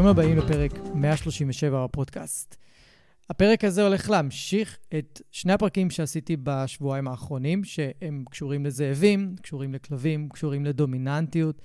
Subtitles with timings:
[0.00, 2.56] ברוכים הבאים לפרק 137 בפודקאסט.
[3.30, 10.28] הפרק הזה הולך להמשיך את שני הפרקים שעשיתי בשבועיים האחרונים, שהם קשורים לזאבים, קשורים לכלבים,
[10.28, 11.62] קשורים לדומיננטיות,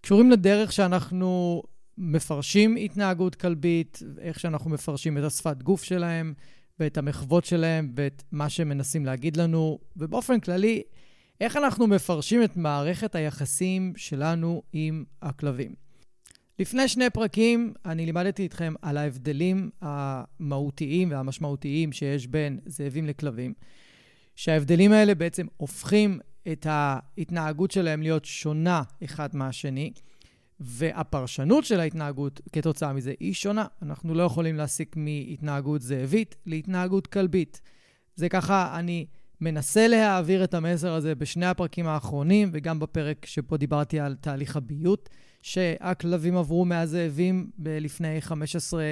[0.00, 1.62] קשורים לדרך שאנחנו
[1.98, 6.34] מפרשים התנהגות כלבית, איך שאנחנו מפרשים את השפת גוף שלהם,
[6.80, 10.82] ואת המחוות שלהם, ואת מה שהם מנסים להגיד לנו, ובאופן כללי,
[11.40, 15.81] איך אנחנו מפרשים את מערכת היחסים שלנו עם הכלבים.
[16.62, 23.54] לפני שני פרקים אני לימדתי אתכם על ההבדלים המהותיים והמשמעותיים שיש בין זאבים לכלבים,
[24.36, 26.18] שההבדלים האלה בעצם הופכים
[26.52, 29.92] את ההתנהגות שלהם להיות שונה אחד מהשני,
[30.60, 33.66] והפרשנות של ההתנהגות כתוצאה מזה היא שונה.
[33.82, 37.60] אנחנו לא יכולים להסיק מהתנהגות זאבית להתנהגות כלבית.
[38.14, 39.06] זה ככה, אני
[39.40, 45.08] מנסה להעביר את המסר הזה בשני הפרקים האחרונים, וגם בפרק שבו דיברתי על תהליך הביות.
[45.42, 48.82] שהכלבים עברו מהזאבים לפני 15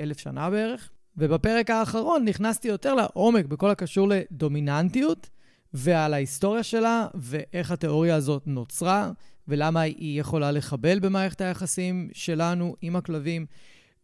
[0.00, 0.90] אלף שנה בערך.
[1.16, 5.30] ובפרק האחרון נכנסתי יותר לעומק בכל הקשור לדומיננטיות
[5.74, 9.10] ועל ההיסטוריה שלה ואיך התיאוריה הזאת נוצרה
[9.48, 13.46] ולמה היא יכולה לחבל במערכת היחסים שלנו עם הכלבים.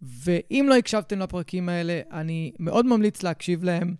[0.02, 3.94] ואם לא הקשבתם לפרקים האלה, אני מאוד ממליץ להקשיב להם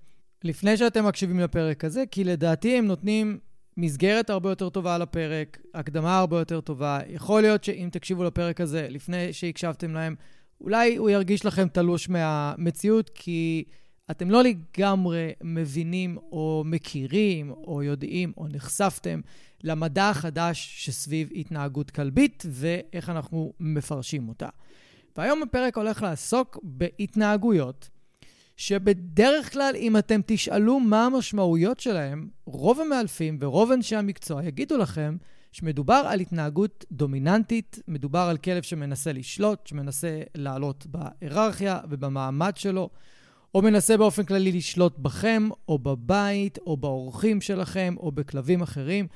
[0.45, 3.39] לפני שאתם מקשיבים לפרק הזה, כי לדעתי הם נותנים
[3.79, 6.99] מסגרת הרבה יותר טובה על הפרק, הקדמה הרבה יותר טובה.
[7.09, 10.15] יכול להיות שאם תקשיבו לפרק הזה לפני שהקשבתם להם,
[10.61, 13.65] אולי הוא ירגיש לכם תלוש מהמציאות, כי
[14.11, 19.21] אתם לא לגמרי מבינים או מכירים או יודעים או נחשפתם
[19.65, 24.49] למדע החדש שסביב התנהגות כלבית ואיך אנחנו מפרשים אותה.
[25.17, 27.89] והיום הפרק הולך לעסוק בהתנהגויות
[28.59, 35.17] שבדרך כלל, אם אתם תשאלו מה המשמעויות שלהם, רוב המאלפים ורוב אנשי המקצוע יגידו לכם
[35.53, 42.91] שמדובר על התנהגות דומיננטית, מדובר על כלב שמנסה לשלוט, שמנסה לעלות בהיררכיה ובמעמד שלו,
[43.55, 49.07] או מנסה באופן כללי לשלוט בכם, או בבית, או באורחים שלכם, או בכלבים אחרים.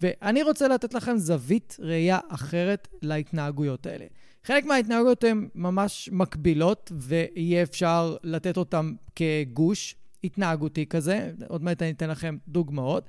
[0.00, 4.04] ואני רוצה לתת לכם זווית ראייה אחרת להתנהגויות האלה.
[4.44, 11.32] חלק מההתנהגויות הן ממש מקבילות, ויהיה אפשר לתת אותן כגוש התנהגותי כזה.
[11.48, 13.04] עוד מעט אני אתן לכם דוגמאות,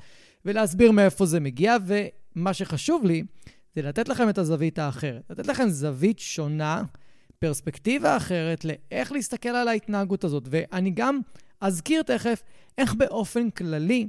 [0.46, 3.24] ולהסביר מאיפה זה מגיע, ומה שחשוב לי
[3.76, 5.22] זה לתת לכם את הזווית האחרת.
[5.30, 6.84] לתת לכם זווית שונה,
[7.40, 10.44] פרספקטיבה אחרת לאיך להסתכל על ההתנהגות הזאת.
[10.50, 11.20] ואני גם
[11.62, 12.44] אזכיר תכף
[12.78, 14.08] איך באופן כללי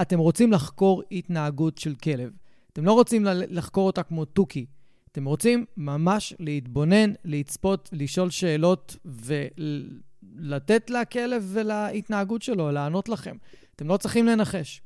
[0.00, 2.30] אתם רוצים לחקור התנהגות של כלב.
[2.72, 4.66] אתם לא רוצים לחקור אותה כמו תוכי.
[5.12, 13.36] אתם רוצים ממש להתבונן, לצפות, לשאול שאלות ולתת לכלב ולהתנהגות שלו לענות לכם.
[13.76, 14.82] אתם לא צריכים לנחש.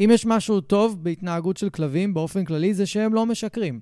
[0.00, 3.80] אם יש משהו טוב בהתנהגות של כלבים, באופן כללי, זה שהם לא משקרים.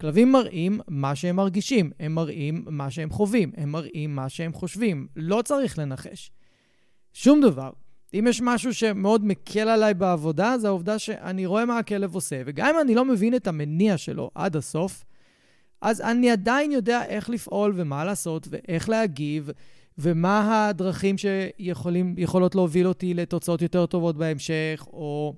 [0.00, 5.06] כלבים מראים מה שהם מרגישים, הם מראים מה שהם חווים, הם מראים מה שהם חושבים.
[5.16, 6.30] לא צריך לנחש.
[7.12, 7.70] שום דבר.
[8.14, 12.74] אם יש משהו שמאוד מקל עליי בעבודה, זה העובדה שאני רואה מה הכלב עושה, וגם
[12.74, 15.04] אם אני לא מבין את המניע שלו עד הסוף,
[15.80, 19.50] אז אני עדיין יודע איך לפעול ומה לעשות ואיך להגיב,
[19.98, 25.34] ומה הדרכים שיכולות להוביל אותי לתוצאות יותר טובות בהמשך, או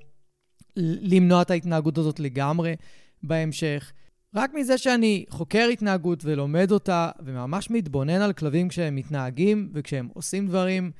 [0.76, 2.76] למנוע את ההתנהגות הזאת לגמרי
[3.22, 3.92] בהמשך.
[4.34, 10.46] רק מזה שאני חוקר התנהגות ולומד אותה, וממש מתבונן על כלבים כשהם מתנהגים וכשהם עושים
[10.46, 10.90] דברים,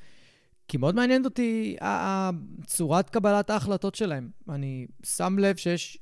[0.67, 1.75] כי מאוד מעניינת אותי
[2.65, 4.29] צורת קבלת ההחלטות שלהם.
[4.49, 5.97] אני שם לב שיש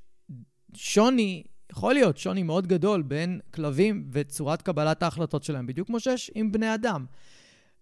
[0.74, 6.31] שוני יכול להיות שוני מאוד גדול בין כלבים וצורת קבלת ההחלטות שלהם, בדיוק כמו שיש
[6.36, 7.06] עם בני אדם.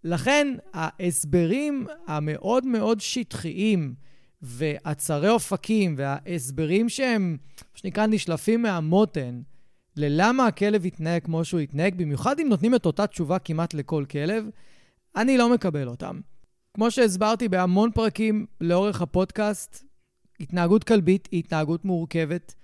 [0.04, 3.96] לכן ההסברים המאוד מאוד שטחיים
[4.42, 9.42] והצרי אופקים וההסברים שהם, מה שנקרא, נשלפים מהמותן
[9.96, 14.46] ללמה הכלב יתנהג כמו שהוא יתנהג, במיוחד אם נותנים את אותה תשובה כמעט לכל כלב,
[15.16, 16.20] אני לא מקבל אותם.
[16.74, 19.84] כמו שהסברתי בהמון פרקים לאורך הפודקאסט,
[20.40, 22.56] התנהגות כלבית היא התנהגות מורכבת.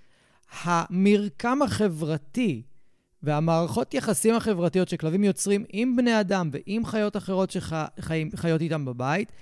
[0.62, 2.62] המרקם החברתי
[3.22, 9.32] והמערכות יחסים החברתיות שכלבים יוצרים עם בני אדם ועם חיות אחרות שחיות איתם בבית,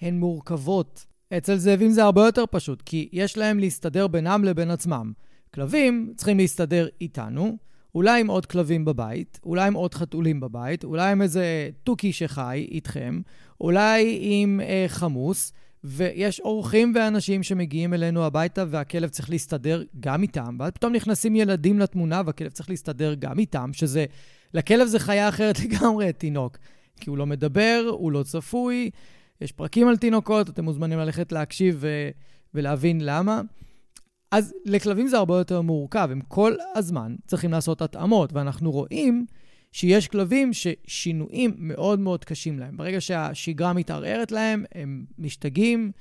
[0.00, 1.06] הן מורכבות.
[1.36, 5.12] אצל זאבים זה הרבה יותר פשוט, כי יש להם להסתדר בינם לבין עצמם.
[5.54, 7.56] כלבים צריכים להסתדר איתנו,
[7.94, 12.66] אולי עם עוד כלבים בבית, אולי עם עוד חתולים בבית, אולי עם איזה תוכי שחי
[12.70, 13.20] איתכם,
[13.60, 15.52] אולי עם אה, חמוס,
[15.84, 21.78] ויש אורחים ואנשים שמגיעים אלינו הביתה והכלב צריך להסתדר גם איתם, ואז פתאום נכנסים ילדים
[21.78, 24.04] לתמונה והכלב צריך להסתדר גם איתם, שזה,
[24.54, 26.58] לכלב זה חיה אחרת לגמרי, תינוק.
[27.00, 28.90] כי הוא לא מדבר, הוא לא צפוי,
[29.40, 32.10] יש פרקים על תינוקות, אתם מוזמנים ללכת להקשיב ו-
[32.54, 33.40] ולהבין למה.
[34.30, 39.26] אז לכלבים זה הרבה יותר מורכב, הם כל הזמן צריכים לעשות התאמות, ואנחנו רואים
[39.72, 42.76] שיש כלבים ששינויים מאוד מאוד קשים להם.
[42.76, 45.92] ברגע שהשגרה מתערערת להם, הם משתגעים,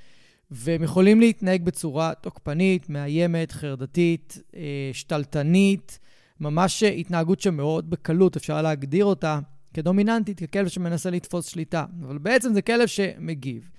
[0.51, 6.00] והם יכולים להתנהג בצורה תוקפנית, מאיימת, חרדתית, אה, שתלטנית,
[6.39, 9.39] ממש התנהגות שמאוד בקלות אפשר להגדיר אותה
[9.74, 11.86] כדומיננטית, ככלב שמנסה לתפוס שליטה.
[12.01, 13.69] אבל בעצם זה כלב שמגיב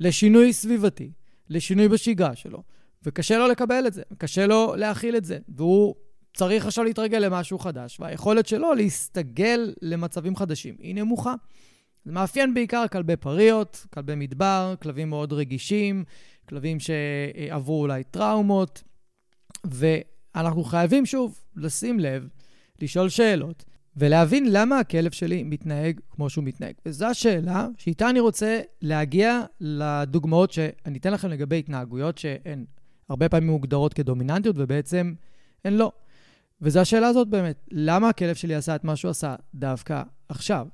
[0.00, 1.10] לשינוי סביבתי,
[1.48, 2.62] לשינוי בשגרה שלו,
[3.02, 5.94] וקשה לו לקבל את זה, קשה לו להכיל את זה, והוא
[6.34, 11.34] צריך עכשיו להתרגל למשהו חדש, והיכולת שלו להסתגל למצבים חדשים היא נמוכה.
[12.04, 16.04] זה מאפיין בעיקר כלבי פריות, כלבי מדבר, כלבים מאוד רגישים,
[16.48, 18.82] כלבים שעברו אולי טראומות,
[19.64, 22.28] ואנחנו חייבים שוב לשים לב,
[22.82, 23.64] לשאול שאלות,
[23.96, 26.74] ולהבין למה הכלב שלי מתנהג כמו שהוא מתנהג.
[26.86, 32.64] וזו השאלה שאיתה אני רוצה להגיע לדוגמאות שאני אתן לכם לגבי התנהגויות שהן
[33.08, 35.14] הרבה פעמים מוגדרות כדומיננטיות, ובעצם
[35.64, 35.92] הן לא.
[36.62, 40.66] וזו השאלה הזאת באמת, למה הכלב שלי עשה את מה שהוא עשה דווקא עכשיו?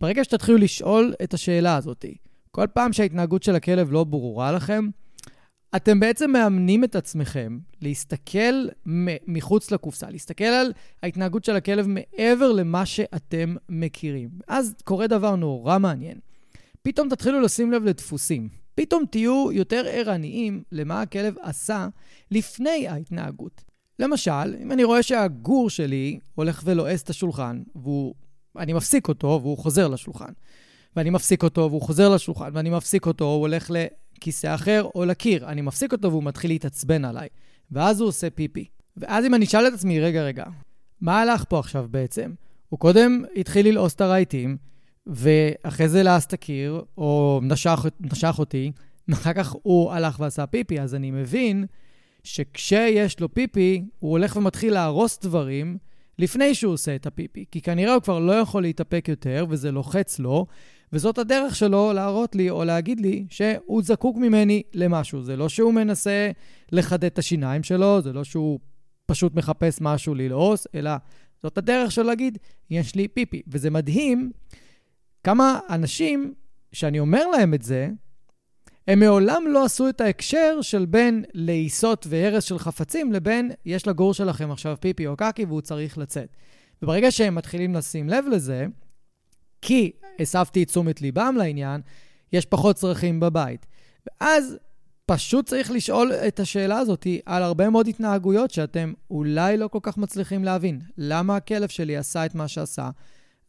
[0.00, 2.04] ברגע שתתחילו לשאול את השאלה הזאת,
[2.50, 4.88] כל פעם שההתנהגות של הכלב לא ברורה לכם,
[5.76, 8.66] אתם בעצם מאמנים את עצמכם להסתכל
[9.26, 10.72] מחוץ לקופסה, להסתכל על
[11.02, 14.30] ההתנהגות של הכלב מעבר למה שאתם מכירים.
[14.48, 16.18] אז קורה דבר נורא מעניין.
[16.82, 18.48] פתאום תתחילו לשים לב לדפוסים.
[18.74, 21.88] פתאום תהיו יותר ערניים למה הכלב עשה
[22.30, 23.73] לפני ההתנהגות.
[23.98, 27.62] למשל, אם אני רואה שהגור שלי הולך ולועס את השולחן,
[28.54, 30.32] ואני מפסיק אותו והוא חוזר לשולחן,
[30.96, 35.48] ואני מפסיק אותו והוא חוזר לשולחן, ואני מפסיק אותו, הוא הולך לכיסא אחר או לקיר,
[35.48, 37.28] אני מפסיק אותו והוא מתחיל להתעצבן עליי,
[37.70, 38.68] ואז הוא עושה פיפי.
[38.96, 40.44] ואז אם אני אשאל את עצמי, רגע, רגע,
[41.00, 42.32] מה הלך פה עכשיו בעצם?
[42.68, 44.56] הוא קודם התחיל ללעוס את הרהיטים,
[45.06, 48.72] ואחרי זה לעס את הקיר, או נשך, נשך אותי,
[49.08, 51.66] ואחר כך הוא הלך ועשה פיפי, אז אני מבין
[52.24, 55.78] שכשיש לו פיפי, הוא הולך ומתחיל להרוס דברים
[56.18, 57.44] לפני שהוא עושה את הפיפי.
[57.50, 60.46] כי כנראה הוא כבר לא יכול להתאפק יותר, וזה לוחץ לו,
[60.92, 65.22] וזאת הדרך שלו להראות לי או להגיד לי שהוא זקוק ממני למשהו.
[65.22, 66.30] זה לא שהוא מנסה
[66.72, 68.58] לחדד את השיניים שלו, זה לא שהוא
[69.06, 70.90] פשוט מחפש משהו ללעוס, אלא
[71.42, 72.38] זאת הדרך שלו להגיד,
[72.70, 73.42] יש לי פיפי.
[73.46, 74.30] וזה מדהים
[75.24, 76.34] כמה אנשים,
[76.72, 77.88] שאני אומר להם את זה,
[78.88, 84.14] הם מעולם לא עשו את ההקשר של בין לעיסות והרס של חפצים לבין יש לגור
[84.14, 86.36] שלכם עכשיו פיפי או קקי והוא צריך לצאת.
[86.82, 88.66] וברגע שהם מתחילים לשים לב לזה,
[89.62, 91.80] כי הסבתי את תשומת ליבם לעניין,
[92.32, 93.66] יש פחות צרכים בבית.
[94.06, 94.56] ואז
[95.06, 99.98] פשוט צריך לשאול את השאלה הזאת על הרבה מאוד התנהגויות שאתם אולי לא כל כך
[99.98, 100.80] מצליחים להבין.
[100.98, 102.90] למה הכלב שלי עשה את מה שעשה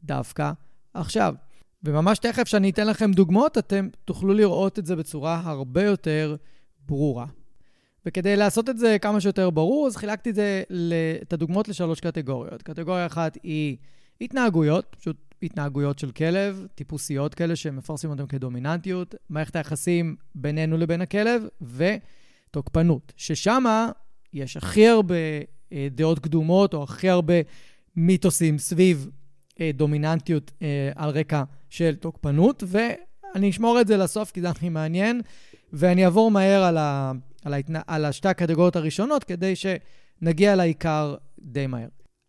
[0.04, 0.52] דווקא
[0.94, 1.36] עכשיו?
[1.86, 6.36] וממש תכף שאני אתן לכם דוגמאות, אתם תוכלו לראות את זה בצורה הרבה יותר
[6.86, 7.26] ברורה.
[8.06, 10.64] וכדי לעשות את זה כמה שיותר ברור, אז חילקתי את, זה,
[11.22, 12.62] את הדוגמאות לשלוש קטגוריות.
[12.62, 13.78] קטגוריה אחת היא
[14.22, 21.44] התנהגויות, פשוט התנהגויות של כלב, טיפוסיות כאלה שמפרסמים אותן כדומיננטיות, מערכת היחסים בינינו לבין הכלב,
[21.62, 23.64] ותוקפנות, ששם
[24.34, 25.16] יש הכי הרבה
[25.72, 27.34] אה, דעות קדומות, או הכי הרבה
[27.96, 29.10] מיתוסים סביב
[29.74, 35.22] דומיננטיות אה, על רקע של תוקפנות, ואני אשמור את זה לסוף כי זה הכי מעניין,
[35.74, 37.12] ואני אעבור מהר על, ה,
[37.46, 41.88] על, ההתנה, על השתי הקטגוריות הראשונות כדי שנגיע לעיקר די מהר.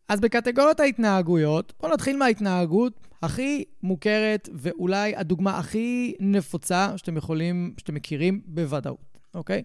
[0.08, 7.94] אז בקטגוריות ההתנהגויות, בואו נתחיל מההתנהגות הכי מוכרת ואולי הדוגמה הכי נפוצה שאתם יכולים, שאתם
[7.94, 9.62] מכירים בוודאות, אוקיי?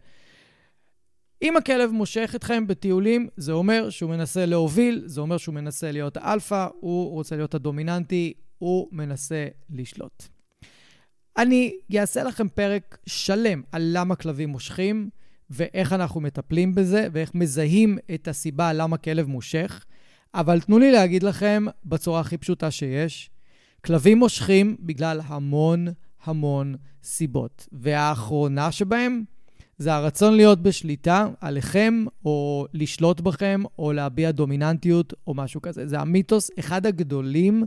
[1.41, 6.17] אם הכלב מושך אתכם בטיולים, זה אומר שהוא מנסה להוביל, זה אומר שהוא מנסה להיות
[6.17, 10.23] האלפא, הוא רוצה להיות הדומיננטי, הוא מנסה לשלוט.
[11.37, 15.09] אני אעשה לכם פרק שלם על למה כלבים מושכים,
[15.49, 19.85] ואיך אנחנו מטפלים בזה, ואיך מזהים את הסיבה למה כלב מושך.
[20.33, 23.29] אבל תנו לי להגיד לכם בצורה הכי פשוטה שיש,
[23.85, 25.87] כלבים מושכים בגלל המון
[26.23, 27.67] המון סיבות.
[27.71, 29.23] והאחרונה שבהם
[29.81, 35.87] זה הרצון להיות בשליטה עליכם, או לשלוט בכם, או להביע דומיננטיות, או משהו כזה.
[35.87, 37.63] זה המיתוס, אחד הגדולים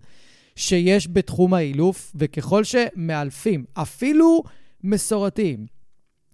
[0.56, 4.42] שיש בתחום האילוף, וככל שמאלפים, אפילו
[4.84, 5.66] מסורתיים,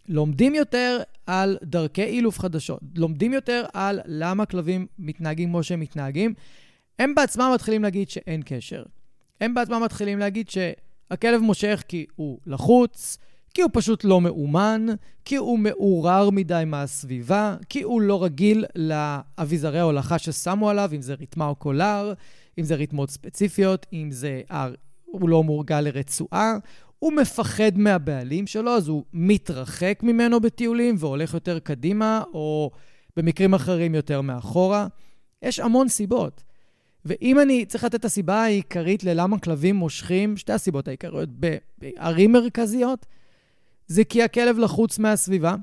[0.09, 6.35] לומדים יותר על דרכי אילוף חדשות, לומדים יותר על למה כלבים מתנהגים כמו שהם מתנהגים,
[6.99, 8.83] הם בעצמם מתחילים להגיד שאין קשר.
[9.41, 13.19] הם בעצמם מתחילים להגיד שהכלב מושך כי הוא לחוץ,
[13.55, 14.87] כי הוא פשוט לא מאומן,
[15.25, 21.15] כי הוא מעורר מדי מהסביבה, כי הוא לא רגיל לאביזרי ההולכה ששמו עליו, אם זה
[21.15, 22.13] ריתמה או קולר,
[22.59, 24.41] אם זה ריתמות ספציפיות, אם זה...
[25.05, 26.55] הוא לא מורגל לרצועה,
[26.99, 32.71] הוא מפחד מהבעלים שלו, אז הוא מתרחק ממנו בטיולים והולך יותר קדימה, או
[33.17, 34.87] במקרים אחרים יותר מאחורה.
[35.43, 36.43] יש המון סיבות.
[37.05, 41.29] ואם אני צריך לתת את הסיבה העיקרית ללמה כלבים מושכים, שתי הסיבות העיקריות
[41.79, 43.07] בערים מרכזיות,
[43.91, 45.55] זה כי הכלב לחוץ מהסביבה,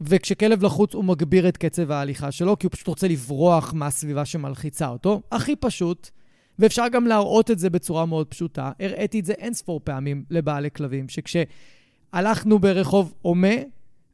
[0.00, 4.88] וכשכלב לחוץ הוא מגביר את קצב ההליכה שלו, כי הוא פשוט רוצה לברוח מהסביבה שמלחיצה
[4.88, 5.22] אותו.
[5.32, 6.10] הכי פשוט,
[6.58, 8.72] ואפשר גם להראות את זה בצורה מאוד פשוטה.
[8.80, 13.54] הראיתי את זה אין ספור פעמים לבעלי כלבים, שכשהלכנו ברחוב הומה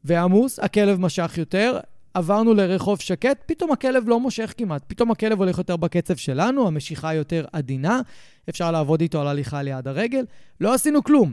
[0.05, 1.79] ועמוס, הכלב משך יותר,
[2.15, 4.83] עברנו לרחוב שקט, פתאום הכלב לא מושך כמעט.
[4.87, 8.01] פתאום הכלב הולך יותר בקצב שלנו, המשיכה יותר עדינה,
[8.49, 10.25] אפשר לעבוד איתו על הליכה ליד הרגל.
[10.61, 11.33] לא עשינו כלום,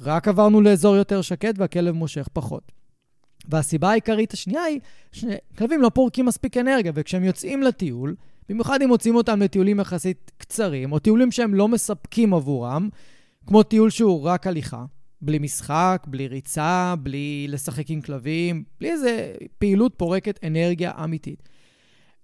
[0.00, 2.72] רק עברנו לאזור יותר שקט והכלב מושך פחות.
[3.48, 4.80] והסיבה העיקרית השנייה היא
[5.12, 8.14] שכלבים לא פורקים מספיק אנרגיה, וכשהם יוצאים לטיול,
[8.48, 12.88] במיוחד אם מוצאים אותם לטיולים יחסית קצרים, או טיולים שהם לא מספקים עבורם,
[13.46, 14.84] כמו טיול שהוא רק הליכה,
[15.20, 21.48] בלי משחק, בלי ריצה, בלי לשחק עם כלבים, בלי איזה פעילות פורקת אנרגיה אמיתית.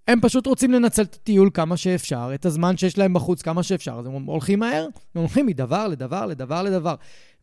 [0.07, 3.95] הם פשוט רוצים לנצל את הטיול כמה שאפשר, את הזמן שיש להם בחוץ כמה שאפשר,
[3.99, 6.95] אז הם הולכים מהר, הם הולכים מדבר לדבר לדבר לדבר.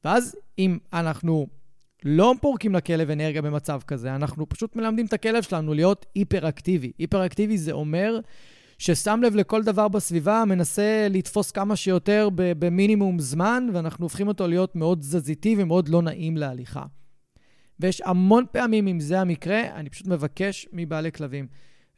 [0.05, 1.47] ואז אם אנחנו
[2.05, 6.93] לא פורקים לכלב אנרגיה במצב כזה, אנחנו פשוט מלמדים את הכלב שלנו להיות היפראקטיבי.
[6.99, 8.21] היפראקטיבי זה אומר
[8.79, 14.77] ששם לב לכל דבר בסביבה, מנסה לתפוס כמה שיותר במינימום זמן, ואנחנו הופכים אותו להיות
[14.77, 16.85] מאוד תזזיתי ומאוד לא נעים להליכה.
[17.81, 21.47] ויש המון פעמים, אם זה המקרה, אני פשוט מבקש מבעלי כלבים.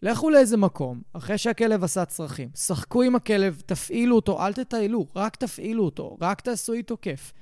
[0.02, 5.37] לכו לאיזה מקום, אחרי שהכלב עשה צרכים, שחקו עם הכלב, תפעילו אותו, אל תטיילו, רק
[5.37, 7.32] תפעילו אותו, רק תעשו איתו כיף.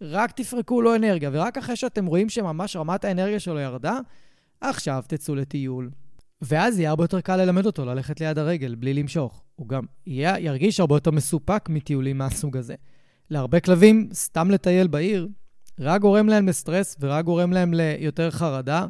[0.00, 3.98] רק תפרקו לו אנרגיה, ורק אחרי שאתם רואים שממש רמת האנרגיה שלו ירדה,
[4.60, 5.90] עכשיו תצאו לטיול.
[6.42, 9.42] ואז יהיה הרבה יותר קל ללמד אותו ללכת ליד הרגל בלי למשוך.
[9.56, 12.74] הוא גם יהיה, ירגיש הרבה יותר מסופק מטיולים מהסוג הזה.
[13.30, 15.28] להרבה כלבים, סתם לטייל בעיר,
[15.78, 18.86] רק גורם להם לסטרס ורק גורם להם ליותר חרדה,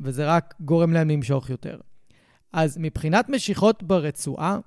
[0.00, 1.78] וזה רק גורם להם למשוך יותר.
[2.52, 4.58] אז מבחינת משיכות ברצועה,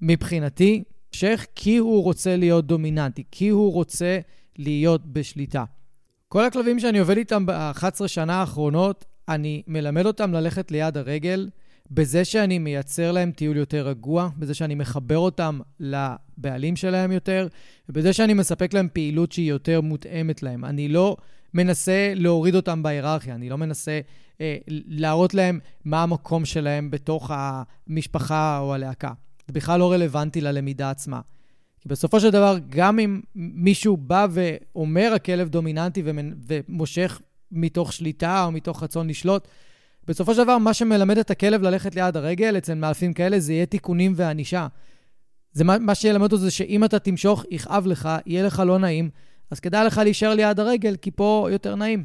[0.00, 4.18] מבחינתי, שייך כי הוא רוצה להיות דומיננטי, כי הוא רוצה
[4.58, 5.64] להיות בשליטה.
[6.28, 11.48] כל הכלבים שאני עובד איתם ב-11 שנה האחרונות, אני מלמד אותם ללכת ליד הרגל,
[11.90, 17.48] בזה שאני מייצר להם טיול יותר רגוע, בזה שאני מחבר אותם לבעלים שלהם יותר,
[17.88, 20.64] ובזה שאני מספק להם פעילות שהיא יותר מותאמת להם.
[20.64, 21.16] אני לא
[21.54, 24.00] מנסה להוריד אותם בהיררכיה, אני לא מנסה
[24.40, 29.12] אה, להראות להם מה המקום שלהם בתוך המשפחה או הלהקה.
[29.46, 31.20] זה בכלל לא רלוונטי ללמידה עצמה.
[31.82, 37.20] כי בסופו של דבר, גם אם מישהו בא ואומר הכלב דומיננטי ומושך
[37.50, 39.48] מתוך שליטה או מתוך רצון לשלוט,
[40.08, 43.66] בסופו של דבר, מה שמלמד את הכלב ללכת ליד הרגל, אצל מאלפים כאלה, זה יהיה
[43.66, 44.66] תיקונים וענישה.
[45.52, 49.10] זה מה, מה שילמד אותו זה שאם אתה תמשוך, יכאב לך, יהיה לך לא נעים,
[49.50, 52.04] אז כדאי לך להישאר ליד הרגל, כי פה יותר נעים.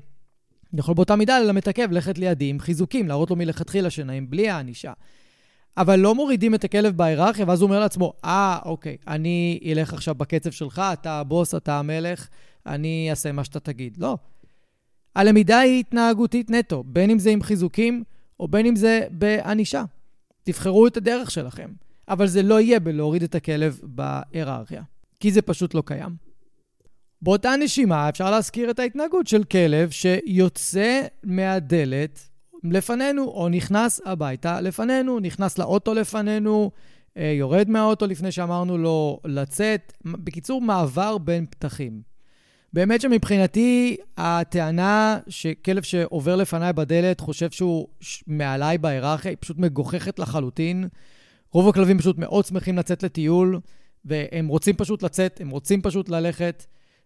[0.74, 4.50] יכול באותה מידה ללמד את הכלב ללכת לידי עם חיזוקים, להראות לו מלכתחילה שנעים, בלי
[4.50, 4.94] הענישה.
[5.78, 9.94] אבל לא מורידים את הכלב בהיררכיה, ואז הוא אומר לעצמו, אה, ah, אוקיי, אני אלך
[9.94, 12.28] עכשיו בקצב שלך, אתה הבוס, אתה המלך,
[12.66, 13.98] אני אעשה מה שאתה תגיד.
[13.98, 14.18] לא.
[15.16, 18.04] הלמידה היא התנהגותית נטו, בין אם זה עם חיזוקים,
[18.40, 19.84] או בין אם זה בענישה.
[20.44, 21.70] תבחרו את הדרך שלכם.
[22.10, 24.82] אבל זה לא יהיה בלהוריד את הכלב בהיררכיה,
[25.20, 26.16] כי זה פשוט לא קיים.
[27.22, 32.30] באותה נשימה אפשר להזכיר את ההתנהגות של כלב שיוצא מהדלת
[32.72, 36.72] לפנינו, או נכנס הביתה לפנינו, נכנס לאוטו לפנינו,
[37.18, 39.94] אה, יורד מהאוטו לפני שאמרנו לו לצאת.
[40.06, 42.02] בקיצור, מעבר בין פתחים.
[42.74, 47.88] באמת שמבחינתי, הטענה שכלב שעובר לפניי בדלת חושב שהוא
[48.28, 50.88] מעליי בהיררכיה, היא פשוט מגוחכת לחלוטין.
[51.52, 53.60] רוב הכלבים פשוט מאוד שמחים לצאת לטיול,
[54.06, 56.66] והם רוצים פשוט לצאת, הם רוצים פשוט ללכת.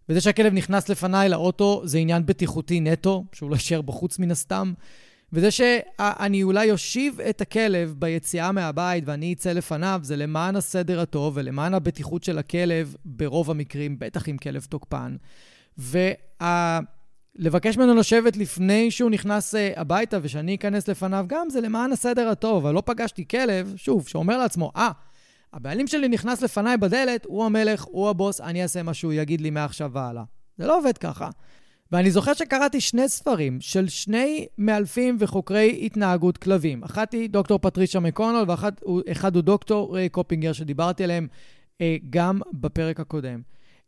[0.10, 4.74] וזה שהכלב נכנס לפניי לאוטו זה עניין בטיחותי נטו, שהוא לא יישאר בחוץ מן הסתם.
[5.34, 11.34] וזה שאני אולי אושיב את הכלב ביציאה מהבית ואני אצא לפניו, זה למען הסדר הטוב
[11.38, 15.16] ולמען הבטיחות של הכלב ברוב המקרים, בטח עם כלב תוקפן.
[15.78, 22.30] ולבקש ממנו לשבת לפני שהוא נכנס אה, הביתה ושאני אכנס לפניו גם, זה למען הסדר
[22.30, 22.66] הטוב.
[22.66, 24.94] אבל לא פגשתי כלב, שוב, שאומר לעצמו, אה, ah,
[25.54, 29.50] הבעלים שלי נכנס לפניי בדלת, הוא המלך, הוא הבוס, אני אעשה מה שהוא יגיד לי
[29.50, 30.24] מעכשיו והלאה.
[30.58, 31.30] זה לא עובד ככה.
[31.92, 36.84] ואני זוכר שקראתי שני ספרים של שני מאלפים וחוקרי התנהגות כלבים.
[36.84, 41.28] אחת היא דוקטור פטרישה מקונול, ואחד הוא דוקטור ריי קופינגר, שדיברתי עליהם
[41.82, 43.42] אה, גם בפרק הקודם.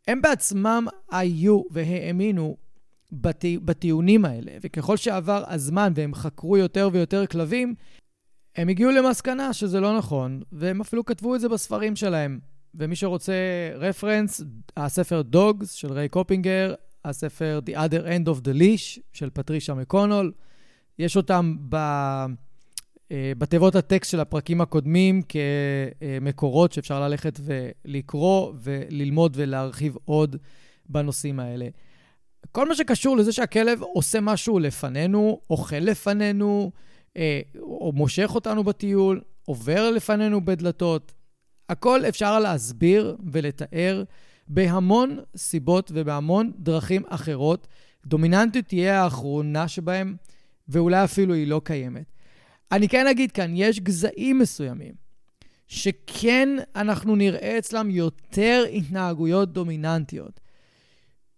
[0.08, 2.56] הם בעצמם היו והאמינו
[3.12, 7.74] בטי, בטיעונים האלה, וככל שעבר הזמן והם חקרו יותר ויותר כלבים,
[8.56, 12.38] הם הגיעו למסקנה שזה לא נכון, והם אפילו כתבו את זה בספרים שלהם.
[12.74, 13.34] ומי שרוצה
[13.74, 14.42] רפרנס,
[14.76, 20.32] הספר דוגס של ריי קופינגר, הספר The Other End of the Leash של פטרישה מקונול.
[20.98, 21.76] יש אותם ב...
[23.12, 30.36] אה, בתיבות הטקסט של הפרקים הקודמים כמקורות שאפשר ללכת ולקרוא וללמוד ולהרחיב עוד
[30.86, 31.68] בנושאים האלה.
[32.52, 36.70] כל מה שקשור לזה שהכלב עושה משהו לפנינו, אוכל לפנינו,
[37.16, 41.12] אה, או מושך אותנו בטיול, עובר לפנינו בדלתות,
[41.68, 44.04] הכל אפשר להסביר ולתאר
[44.48, 47.66] בהמון סיבות ובהמון דרכים אחרות.
[48.06, 50.16] דומיננטיות תהיה האחרונה שבהם,
[50.68, 52.04] ואולי אפילו היא לא קיימת.
[52.72, 54.94] אני כן אגיד כאן, יש גזעים מסוימים
[55.66, 60.40] שכן אנחנו נראה אצלם יותר התנהגויות דומיננטיות.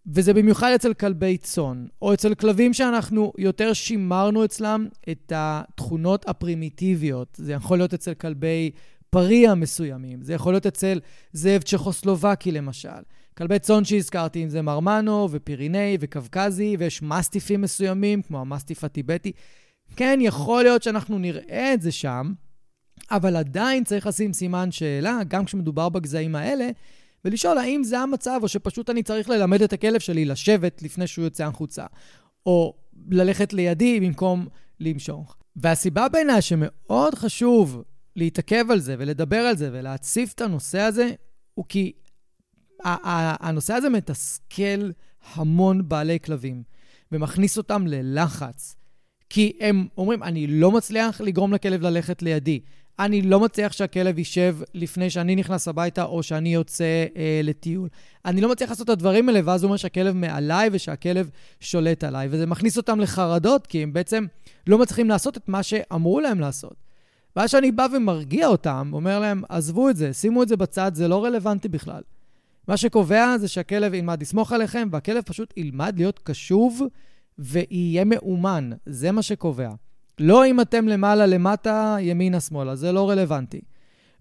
[0.06, 7.28] וזה במיוחד אצל כלבי צאן, או אצל כלבים שאנחנו יותר שימרנו אצלם את התכונות הפרימיטיביות.
[7.40, 8.70] זה יכול להיות אצל כלבי
[9.10, 10.22] פריה מסוימים.
[10.22, 11.00] זה יכול להיות אצל
[11.32, 12.88] זאב צ'כוסלובקי למשל.
[13.38, 19.32] כלבי צאן שהזכרתי, אם זה מרמנו ופיריני וקווקזי, ויש מסטיפים מסוימים, כמו המסטיף הטיבטי.
[19.96, 22.32] כן, יכול להיות שאנחנו נראה את זה שם,
[23.10, 26.68] אבל עדיין צריך לשים סימן שאלה, גם כשמדובר בגזעים האלה,
[27.24, 31.24] ולשאול האם זה המצב, או שפשוט אני צריך ללמד את הכלב שלי לשבת לפני שהוא
[31.24, 31.86] יוצא החוצה,
[32.46, 32.74] או
[33.10, 34.46] ללכת לידי במקום
[34.80, 35.36] למשוך.
[35.56, 37.82] והסיבה בעיניי שמאוד חשוב
[38.16, 41.10] להתעכב על זה ולדבר על זה ולהציף את הנושא הזה,
[41.54, 41.92] הוא כי
[43.40, 44.90] הנושא הזה מתסכל
[45.34, 46.62] המון בעלי כלבים
[47.12, 48.76] ומכניס אותם ללחץ.
[49.30, 52.60] כי הם אומרים, אני לא מצליח לגרום לכלב ללכת לידי.
[52.98, 57.88] אני לא מצליח שהכלב יישב לפני שאני נכנס הביתה או שאני יוצא אה, לטיול.
[58.24, 62.28] אני לא מצליח לעשות את הדברים האלה, ואז הוא אומר שהכלב מעליי ושהכלב שולט עליי.
[62.30, 64.26] וזה מכניס אותם לחרדות, כי הם בעצם
[64.66, 66.85] לא מצליחים לעשות את מה שאמרו להם לעשות.
[67.36, 71.08] ואז שאני בא ומרגיע אותם, אומר להם, עזבו את זה, שימו את זה בצד, זה
[71.08, 72.02] לא רלוונטי בכלל.
[72.68, 76.82] מה שקובע זה שהכלב ילמד לסמוך עליכם, והכלב פשוט ילמד להיות קשוב
[77.38, 78.70] ויהיה מאומן.
[78.86, 79.70] זה מה שקובע.
[80.18, 83.60] לא אם אתם למעלה, למטה, ימינה, שמאלה, זה לא רלוונטי.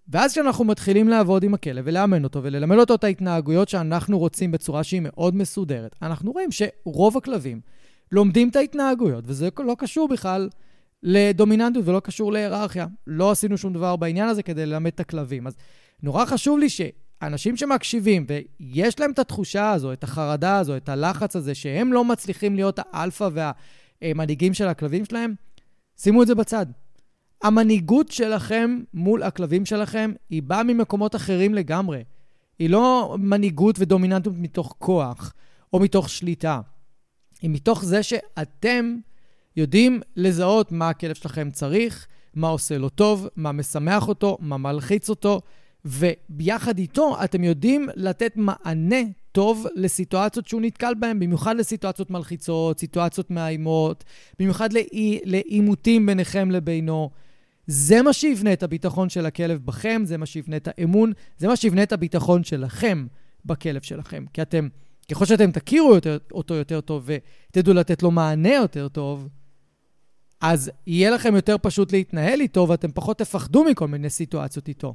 [0.08, 4.84] ואז כשאנחנו מתחילים לעבוד עם הכלב ולאמן אותו וללמד אותו את ההתנהגויות שאנחנו רוצים בצורה
[4.84, 7.62] שהיא מאוד מסודרת, אנחנו רואים שרוב הכלבים
[8.12, 10.50] לומדים את ההתנהגויות, וזה לא קשור בכלל
[11.06, 12.88] לדומיננטיות ולא קשור להיררכיה.
[13.08, 15.48] לא עשינו שום דבר בעניין הזה כדי ללמד את הכלבים.
[15.48, 15.56] אז
[16.04, 21.36] נורא חשוב לי שאנשים שמקשיבים ויש להם את התחושה הזו, את החרדה הזו, את הלחץ
[21.36, 23.30] הזה, שהם לא מצליחים להיות האלפא
[24.02, 25.34] והמנהיגים של הכלבים שלהם,
[25.98, 26.66] שימו את זה בצד.
[27.44, 32.04] המנהיגות שלכם מול הכלבים שלכם, היא באה ממקומות אחרים לגמרי.
[32.60, 35.34] היא לא מנהיגות ודומיננטיות מתוך כוח
[35.74, 36.62] או מתוך שליטה.
[37.42, 38.96] היא מתוך זה שאתם
[39.58, 45.10] יודעים לזהות מה הכלב שלכם צריך, מה עושה לו טוב, מה משמח אותו, מה מלחיץ
[45.10, 45.42] אותו,
[45.86, 53.32] וביחד איתו אתם יודעים לתת מענה טוב לסיטואציות שהוא נתקל בהן, במיוחד לסיטואציות מלחיצות, סיטואציות
[53.32, 54.04] מאיימות,
[54.40, 54.70] במיוחד
[55.24, 57.10] לעימותים ביניכם לבינו.
[57.68, 61.56] זה מה שיבנה את הביטחון של הכלב בכם, זה מה שיבנה את האמון, זה מה
[61.56, 63.08] שיבנה את הביטחון שלכם
[63.46, 64.26] בכלב שלכם.
[64.34, 64.68] כי אתם,
[65.12, 67.10] ככל שאתם תכירו יותר, אותו יותר טוב
[67.52, 69.28] ותדעו לתת לו מענה יותר טוב,
[70.42, 74.94] אז יהיה לכם יותר פשוט להתנהל איתו, ואתם פחות תפחדו מכל מיני סיטואציות איתו.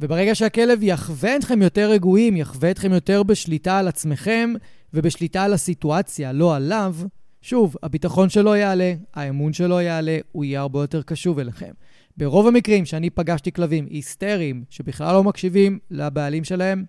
[0.00, 4.52] וברגע שהכלב יחווה אתכם יותר רגועים, יחווה אתכם יותר בשליטה על עצמכם
[4.94, 6.94] ובשליטה על הסיטואציה, לא עליו,
[7.42, 11.70] שוב, הביטחון שלו יעלה, האמון שלו יעלה, הוא יהיה הרבה יותר קשוב אליכם.
[12.16, 16.84] ברוב המקרים שאני פגשתי כלבים היסטריים, שבכלל לא מקשיבים לבעלים שלהם,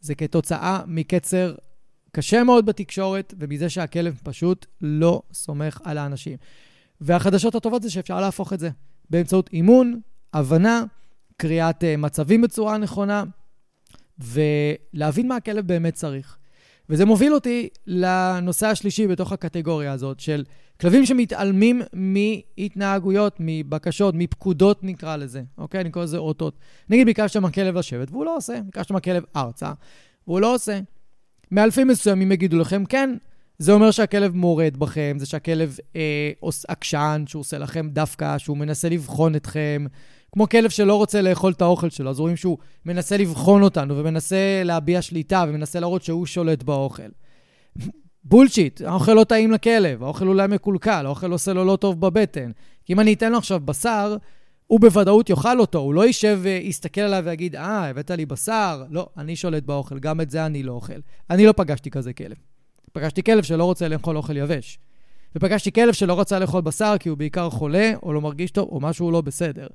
[0.00, 1.54] זה כתוצאה מקצר
[2.12, 6.36] קשה מאוד בתקשורת, ומזה שהכלב פשוט לא סומך על האנשים.
[7.00, 8.70] והחדשות הטובות זה שאפשר להפוך את זה
[9.10, 10.00] באמצעות אימון,
[10.34, 10.84] הבנה,
[11.36, 13.24] קריאת uh, מצבים בצורה נכונה,
[14.18, 16.36] ולהבין מה הכלב באמת צריך.
[16.88, 20.44] וזה מוביל אותי לנושא השלישי בתוך הקטגוריה הזאת, של
[20.80, 25.80] כלבים שמתעלמים מהתנהגויות, מבקשות, מפקודות נקרא לזה, אוקיי?
[25.80, 26.58] אני קורא לזה אותות.
[26.88, 29.72] נגיד ביקשת מהכלב לשבת והוא לא עושה, ביקשת מהכלב ארצה
[30.26, 30.80] והוא לא עושה.
[31.50, 33.16] מאלפים מסוימים יגידו לכם כן,
[33.58, 36.30] זה אומר שהכלב מורד בכם, זה שהכלב אה,
[36.68, 39.86] עקשן, שהוא עושה לכם דווקא, שהוא מנסה לבחון אתכם.
[40.32, 44.62] כמו כלב שלא רוצה לאכול את האוכל שלו, אז רואים שהוא מנסה לבחון אותנו ומנסה
[44.64, 47.08] להביע שליטה ומנסה להראות שהוא שולט באוכל.
[48.24, 52.50] בולשיט, האוכל לא טעים לכלב, האוכל אולי מקולקל, האוכל עושה לו לא טוב בבטן.
[52.84, 54.16] כי אם אני אתן לו עכשיו בשר,
[54.66, 58.84] הוא בוודאות יאכל אותו, הוא לא יישב ויסתכל עליו ויגיד, אה, הבאת לי בשר?
[58.90, 61.00] לא, אני שולט באוכל, גם את זה אני לא אוכל.
[61.30, 62.36] אני לא פגשתי כזה כלב.
[62.96, 64.78] פגשתי כלב שלא רוצה לאכול אוכל יבש.
[65.36, 68.80] ופגשתי כלב שלא רצה לאכול בשר כי הוא בעיקר חולה, או לא מרגיש טוב, או
[68.80, 69.66] משהו לא בסדר.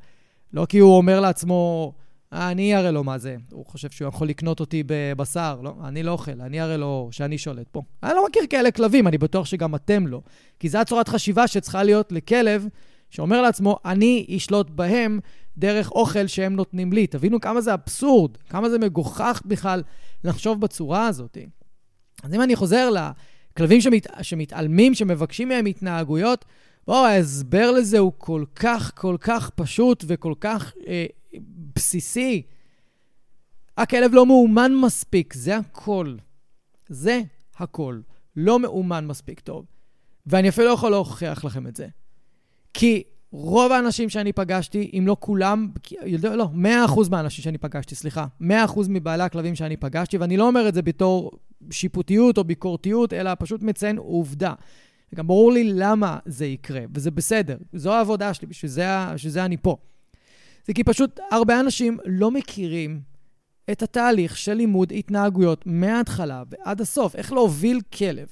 [0.53, 1.93] לא כי הוא אומר לעצמו,
[2.33, 3.35] אה, אני אראה לו מה זה.
[3.51, 5.59] הוא חושב שהוא יכול לקנות אותי בבשר.
[5.63, 7.81] לא, אני לא אוכל, אני אראה לו שאני שולט פה.
[8.03, 10.21] אני לא מכיר כאלה כלבים, אני בטוח שגם אתם לא.
[10.59, 12.67] כי זו הצורת חשיבה שצריכה להיות לכלב
[13.09, 15.19] שאומר לעצמו, אני אשלוט בהם
[15.57, 17.07] דרך אוכל שהם נותנים לי.
[17.07, 19.83] תבינו כמה זה אבסורד, כמה זה מגוחך בכלל
[20.23, 21.37] לחשוב בצורה הזאת.
[22.23, 26.45] אז אם אני חוזר לכלבים שמת, שמתעלמים, שמבקשים מהם התנהגויות,
[26.87, 31.05] בואו, ההסבר לזה הוא כל כך, כל כך פשוט וכל כך אה,
[31.75, 32.41] בסיסי.
[33.77, 36.15] הכלב לא מאומן מספיק, זה הכל.
[36.89, 37.21] זה
[37.57, 37.99] הכל.
[38.35, 39.65] לא מאומן מספיק טוב.
[40.27, 41.87] ואני אפילו לא יכול להוכיח לכם את זה.
[42.73, 45.67] כי רוב האנשים שאני פגשתי, אם לא כולם,
[46.21, 46.49] לא,
[46.87, 48.45] 100% מהאנשים שאני פגשתי, סליחה, 100%
[48.89, 51.31] מבעלי הכלבים שאני פגשתי, ואני לא אומר את זה בתור
[51.71, 54.53] שיפוטיות או ביקורתיות, אלא פשוט מציין עובדה.
[55.13, 57.57] וגם ברור לי למה זה יקרה, וזה בסדר.
[57.73, 59.77] זו העבודה שלי, בשביל זה, בשביל זה אני פה.
[60.65, 63.01] זה כי פשוט הרבה אנשים לא מכירים
[63.71, 68.27] את התהליך של לימוד התנהגויות מההתחלה ועד הסוף, איך להוביל כלב.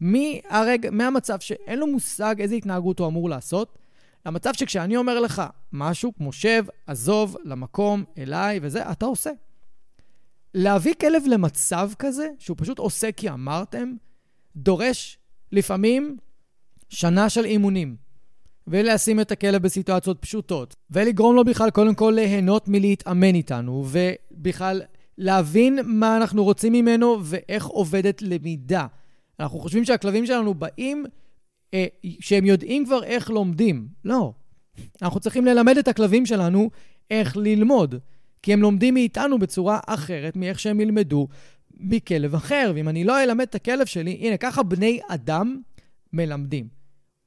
[0.00, 3.78] מהרג, מהמצב שאין לו מושג איזה התנהגות הוא אמור לעשות,
[4.26, 9.30] למצב שכשאני אומר לך משהו כמו שב, עזוב, למקום, אליי וזה, אתה עושה.
[10.54, 13.92] להביא כלב למצב כזה, שהוא פשוט עושה כי אמרתם,
[14.56, 15.18] דורש
[15.52, 16.16] לפעמים
[16.88, 17.96] שנה של אימונים.
[18.66, 24.82] ולשים את הכלב בסיטואציות פשוטות, ולגרום לו בכלל קודם כל ליהנות מלהתאמן איתנו, ובכלל
[25.18, 28.86] להבין מה אנחנו רוצים ממנו ואיך עובדת למידה.
[29.40, 31.04] אנחנו חושבים שהכלבים שלנו באים,
[31.74, 31.86] אה,
[32.20, 33.88] שהם יודעים כבר איך לומדים.
[34.04, 34.32] לא.
[35.02, 36.70] אנחנו צריכים ללמד את הכלבים שלנו
[37.10, 37.94] איך ללמוד,
[38.42, 41.28] כי הם לומדים מאיתנו בצורה אחרת מאיך שהם ילמדו
[41.76, 42.72] מכלב אחר.
[42.74, 45.60] ואם אני לא אלמד את הכלב שלי, הנה, ככה בני אדם
[46.12, 46.68] מלמדים.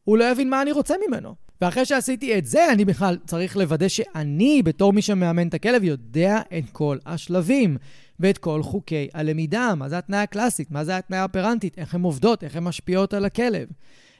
[0.03, 1.35] הוא לא יבין מה אני רוצה ממנו.
[1.61, 6.41] ואחרי שעשיתי את זה, אני בכלל צריך לוודא שאני, בתור מי שמאמן את הכלב, יודע
[6.57, 7.77] את כל השלבים
[8.19, 9.75] ואת כל חוקי הלמידה.
[9.75, 10.71] מה זה התנאי הקלאסית?
[10.71, 11.77] מה זה התנאי האופרנטית?
[11.77, 12.43] איך הן עובדות?
[12.43, 13.67] איך הן משפיעות על הכלב?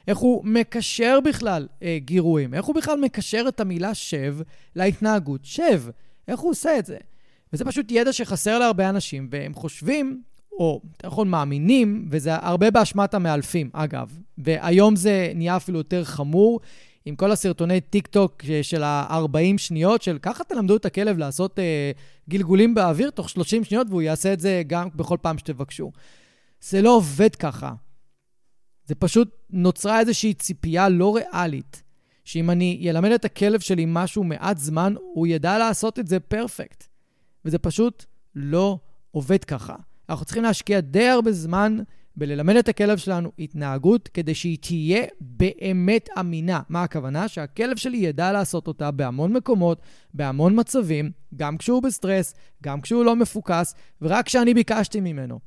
[0.08, 2.54] איך הוא מקשר בכלל אה, גירויים?
[2.54, 4.36] איך הוא בכלל מקשר את המילה שב
[4.76, 5.82] להתנהגות שב?
[6.28, 6.96] איך הוא עושה את זה?
[7.52, 13.14] וזה פשוט ידע שחסר להרבה אנשים, והם חושבים או יותר נכון מאמינים, וזה הרבה באשמת
[13.14, 14.18] המאלפים, אגב.
[14.38, 16.60] והיום זה נהיה אפילו יותר חמור,
[17.04, 21.90] עם כל הסרטוני טיק טוק של ה-40 שניות, של ככה תלמדו את הכלב לעשות אה,
[22.28, 25.92] גלגולים באוויר תוך 30 שניות, והוא יעשה את זה גם בכל פעם שתבקשו.
[26.60, 27.72] זה לא עובד ככה.
[28.88, 31.82] זה פשוט נוצרה איזושהי ציפייה לא ריאלית,
[32.24, 36.84] שאם אני אלמד את הכלב שלי משהו מעט זמן, הוא ידע לעשות את זה פרפקט.
[37.44, 38.78] וזה פשוט לא
[39.10, 39.74] עובד ככה.
[40.08, 41.78] אנחנו צריכים להשקיע די הרבה זמן
[42.16, 46.60] בללמד את הכלב שלנו התנהגות כדי שהיא תהיה באמת אמינה.
[46.68, 47.28] מה הכוונה?
[47.28, 49.80] שהכלב שלי ידע לעשות אותה בהמון מקומות,
[50.14, 55.38] בהמון מצבים, גם כשהוא בסטרס, גם כשהוא לא מפוקס, ורק כשאני ביקשתי ממנו.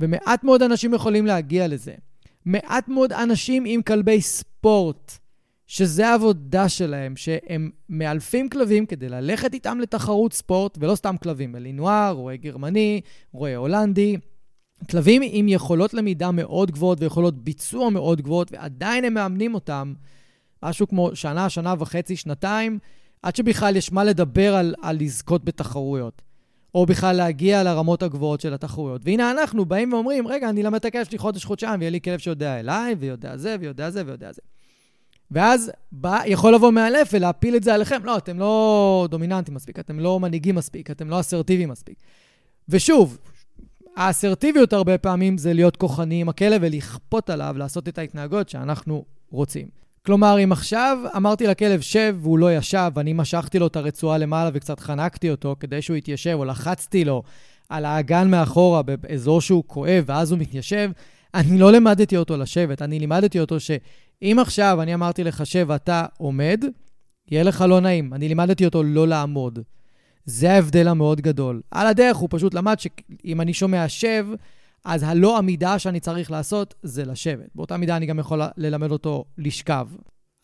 [0.00, 1.94] ומעט מאוד אנשים יכולים להגיע לזה.
[2.44, 5.18] מעט מאוד אנשים עם כלבי ספורט
[5.68, 12.12] שזה העבודה שלהם, שהם מאלפים כלבים כדי ללכת איתם לתחרות ספורט, ולא סתם כלבים, אלינואר,
[12.12, 13.00] רועה גרמני,
[13.32, 14.16] רועה הולנדי.
[14.90, 19.94] כלבים עם יכולות למידה מאוד גבוהות ויכולות ביצוע מאוד גבוהות, ועדיין הם מאמנים אותם
[20.62, 22.78] משהו כמו שנה, שנה וחצי, שנתיים,
[23.22, 26.22] עד שבכלל יש מה לדבר על, על לזכות בתחרויות.
[26.78, 29.00] או בכלל להגיע לרמות הגבוהות של התחרויות.
[29.04, 32.18] והנה אנחנו באים ואומרים, רגע, אני אלמד את הכלב שלי חודש, חודשיים, ויהיה לי כלב
[32.18, 34.42] שיודע אליי, ויודע זה, ויודע זה, ויודע זה.
[35.30, 38.04] ואז בא, יכול לבוא מאלף ולהפיל את זה עליכם.
[38.04, 41.98] לא, אתם לא דומיננטים מספיק, אתם לא מנהיגים מספיק, אתם לא אסרטיביים מספיק.
[42.68, 43.18] ושוב,
[43.96, 49.68] האסרטיביות הרבה פעמים זה להיות כוחני עם הכלב ולכפות עליו לעשות את ההתנהגות שאנחנו רוצים.
[50.06, 54.50] כלומר, אם עכשיו אמרתי לכלב שב והוא לא ישב, ואני משכתי לו את הרצועה למעלה
[54.54, 57.22] וקצת חנקתי אותו כדי שהוא יתיישב, או לחצתי לו
[57.68, 60.90] על האגן מאחורה, באזור שהוא כואב, ואז הוא מתיישב,
[61.34, 66.04] אני לא לימדתי אותו לשבת, אני לימדתי אותו שאם עכשיו אני אמרתי לך שב ואתה
[66.18, 66.64] עומד,
[67.30, 68.14] יהיה לך לא נעים.
[68.14, 69.58] אני לימדתי אותו לא לעמוד.
[70.24, 71.60] זה ההבדל המאוד גדול.
[71.70, 74.26] על הדרך הוא פשוט למד שאם אני שומע שב,
[74.84, 77.48] אז הלא עמידה שאני צריך לעשות זה לשבת.
[77.54, 79.88] באותה מידה אני גם יכול ללמד אותו לשכב.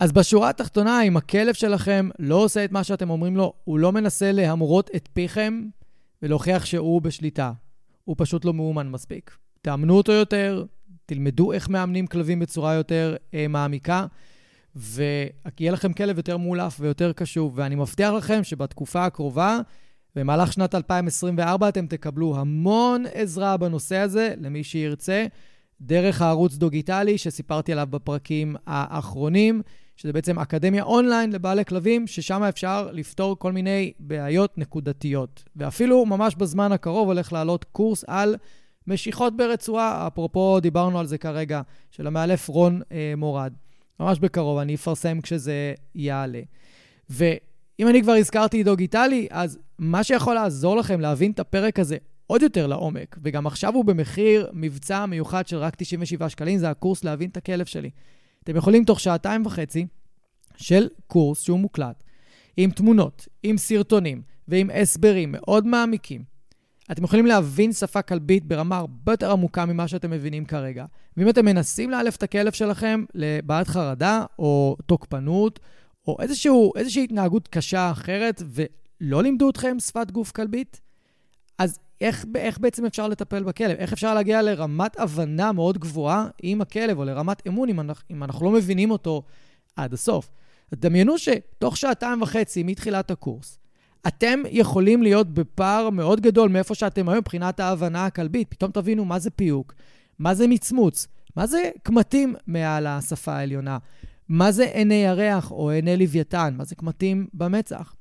[0.00, 3.92] אז בשורה התחתונה, אם הכלב שלכם לא עושה את מה שאתם אומרים לו, הוא לא
[3.92, 5.62] מנסה להמרות את פיכם
[6.22, 7.52] ולהוכיח שהוא בשליטה.
[8.04, 9.36] הוא פשוט לא מאומן מספיק.
[9.62, 10.64] תאמנו אותו יותר,
[11.06, 14.06] תלמדו איך מאמנים כלבים בצורה יותר אה, מעמיקה,
[14.76, 17.52] ויהיה לכם כלב יותר מאולף ויותר קשוב.
[17.56, 19.58] ואני מבטיח לכם שבתקופה הקרובה,
[20.16, 25.26] במהלך שנת 2024, אתם תקבלו המון עזרה בנושא הזה, למי שירצה,
[25.80, 29.62] דרך הערוץ דוגיטלי שסיפרתי עליו בפרקים האחרונים.
[29.96, 35.44] שזה בעצם אקדמיה אונליין לבעלי כלבים, ששם אפשר לפתור כל מיני בעיות נקודתיות.
[35.56, 38.36] ואפילו ממש בזמן הקרוב הולך לעלות קורס על
[38.86, 43.52] משיכות ברצועה, אפרופו דיברנו על זה כרגע, של המאלף רון אה, מורד.
[44.00, 46.40] ממש בקרוב, אני אפרסם כשזה יעלה.
[47.78, 52.42] ואם אני כבר הזכרתי דיגיטלי, אז מה שיכול לעזור לכם להבין את הפרק הזה עוד
[52.42, 57.30] יותר לעומק, וגם עכשיו הוא במחיר מבצע מיוחד של רק 97 שקלים, זה הקורס להבין
[57.30, 57.90] את הכלב שלי.
[58.44, 59.86] אתם יכולים תוך שעתיים וחצי
[60.56, 62.04] של קורס שהוא מוקלט,
[62.56, 66.34] עם תמונות, עם סרטונים ועם הסברים מאוד מעמיקים.
[66.92, 70.84] אתם יכולים להבין שפה כלבית ברמה הרבה יותר עמוקה ממה שאתם מבינים כרגע.
[71.16, 75.60] ואם אתם מנסים לאלף את הכלב שלכם לבעיית חרדה או תוקפנות,
[76.08, 80.80] או איזשהו, איזושהי התנהגות קשה אחרת, ולא לימדו אתכם שפת גוף כלבית,
[81.58, 83.76] אז איך, איך בעצם אפשר לטפל בכלב?
[83.76, 88.24] איך אפשר להגיע לרמת הבנה מאוד גבוהה עם הכלב, או לרמת אמון אם אנחנו, אם
[88.24, 89.22] אנחנו לא מבינים אותו
[89.76, 90.30] עד הסוף?
[90.74, 93.58] דמיינו שתוך שעתיים וחצי מתחילת הקורס,
[94.06, 98.48] אתם יכולים להיות בפער מאוד גדול מאיפה שאתם היום מבחינת ההבנה הכלבית.
[98.50, 99.74] פתאום תבינו מה זה פיוק,
[100.18, 103.78] מה זה מצמוץ, מה זה קמטים מעל השפה העליונה,
[104.28, 107.94] מה זה עיני ירח או עיני לוויתן, מה זה קמטים במצח.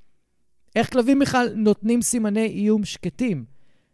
[0.76, 3.46] איך כלבים בכלל נותנים סימני איום שקטים.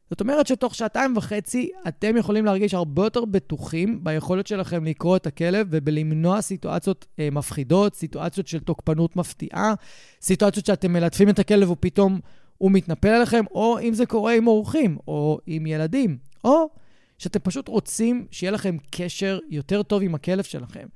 [0.09, 5.27] זאת אומרת שתוך שעתיים וחצי אתם יכולים להרגיש הרבה יותר בטוחים ביכולת שלכם לקרוא את
[5.27, 9.73] הכלב ובלמנוע סיטואציות אה, מפחידות, סיטואציות של תוקפנות מפתיעה,
[10.21, 12.19] סיטואציות שאתם מלטפים את הכלב ופתאום
[12.57, 16.69] הוא מתנפל עליכם, או אם זה קורה עם אורחים, או עם ילדים, או
[17.17, 20.87] שאתם פשוט רוצים שיהיה לכם קשר יותר טוב עם הכלב שלכם.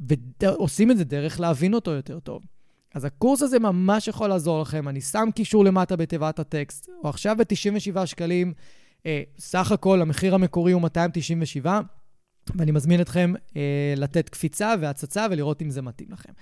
[0.00, 2.42] ועושים את זה דרך להבין אותו יותר טוב.
[2.94, 4.88] אז הקורס הזה ממש יכול לעזור לכם.
[4.88, 8.52] אני שם קישור למטה בתיבת הטקסט, או עכשיו ב-97 שקלים.
[9.06, 11.80] אה, סך הכל המחיר המקורי הוא 297,
[12.54, 16.32] ואני מזמין אתכם אה, לתת קפיצה והצצה ולראות אם זה מתאים לכם.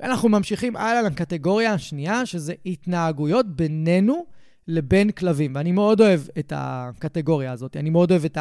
[0.00, 4.26] ואנחנו ממשיכים הלאה לקטגוריה השנייה, שזה התנהגויות בינינו
[4.68, 5.52] לבין כלבים.
[5.54, 8.38] ואני מאוד אוהב את הקטגוריה הזאת, אני מאוד אוהב את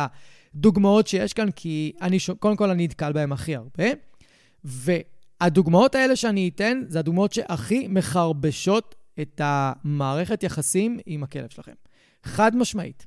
[0.56, 3.86] הדוגמאות שיש כאן, כי אני, קודם כל אני נתקל בהן הכי הרבה.
[4.68, 4.92] ו...
[5.42, 11.72] הדוגמאות האלה שאני אתן, זה הדוגמאות שהכי מחרבשות את המערכת יחסים עם הכלב שלכם.
[12.24, 13.06] חד משמעית.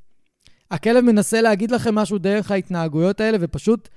[0.70, 3.88] הכלב מנסה להגיד לכם משהו דרך ההתנהגויות האלה, ופשוט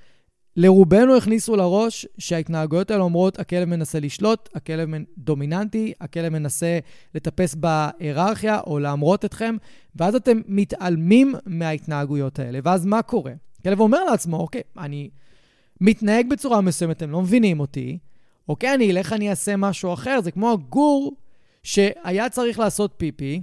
[0.56, 6.78] לרובנו הכניסו לראש שההתנהגויות האלה אומרות, הכלב מנסה לשלוט, הכלב דומיננטי, הכלב מנסה
[7.14, 9.56] לטפס בהיררכיה או להמרות אתכם,
[9.96, 12.58] ואז אתם מתעלמים מההתנהגויות האלה.
[12.64, 13.32] ואז מה קורה?
[13.60, 15.10] הכלב אומר לעצמו, אוקיי, אני
[15.84, 17.98] מתנהג בצורה מסוימת, אתם לא מבינים אותי,
[18.48, 20.20] אוקיי, אני אלך, אני אעשה משהו אחר.
[20.20, 21.16] זה כמו הגור
[21.62, 23.42] שהיה צריך לעשות פיפי,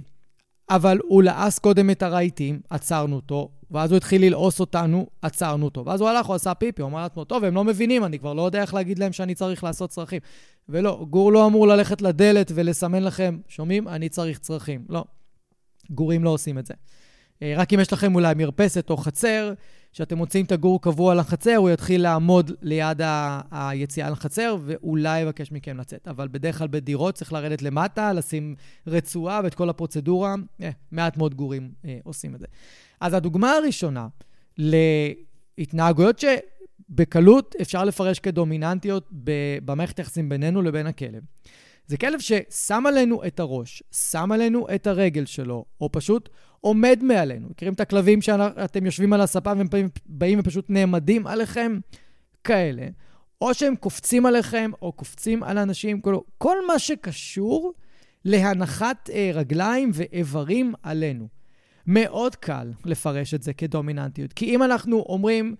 [0.70, 5.84] אבל הוא לעס קודם את הרהיטים, עצרנו אותו, ואז הוא התחיל ללעוס אותנו, עצרנו אותו.
[5.86, 8.34] ואז הוא הלך, הוא עשה פיפי, הוא אמר לעצמו, טוב, הם לא מבינים, אני כבר
[8.34, 10.20] לא יודע איך להגיד להם שאני צריך לעשות צרכים.
[10.68, 13.88] ולא, גור לא אמור ללכת לדלת ולסמן לכם, שומעים?
[13.88, 14.84] אני צריך צרכים.
[14.88, 15.04] לא.
[15.90, 16.74] גורים לא עושים את זה.
[17.42, 19.52] אה, רק אם יש לכם אולי מרפסת או חצר,
[19.92, 25.52] שאתם מוצאים את הגור קבוע לחצר, הוא יתחיל לעמוד ליד ה- היציאה לחצר, ואולי יבקש
[25.52, 26.08] מכם לצאת.
[26.08, 28.54] אבל בדרך כלל בדירות צריך לרדת למטה, לשים
[28.86, 30.34] רצועה ואת כל הפרוצדורה.
[30.62, 32.46] אה, מעט מאוד גורים אה, עושים את זה.
[33.00, 34.08] אז הדוגמה הראשונה
[35.58, 39.08] להתנהגויות שבקלות אפשר לפרש כדומיננטיות
[39.64, 41.22] במערכת היחסים בינינו לבין הכלב.
[41.86, 46.28] זה כלב ששם עלינו את הראש, שם עלינו את הרגל שלו, או פשוט
[46.62, 47.48] עומד מעלינו.
[47.48, 49.66] מכירים את הכלבים שאתם יושבים על הספה והם
[50.06, 51.78] באים ופשוט נעמדים עליכם?
[52.44, 52.86] כאלה.
[53.40, 57.72] או שהם קופצים עליכם, או קופצים על אנשים, כל, כל מה שקשור
[58.24, 61.28] להנחת אה, רגליים ואיברים עלינו.
[61.86, 64.32] מאוד קל לפרש את זה כדומיננטיות.
[64.32, 65.54] כי אם אנחנו אומרים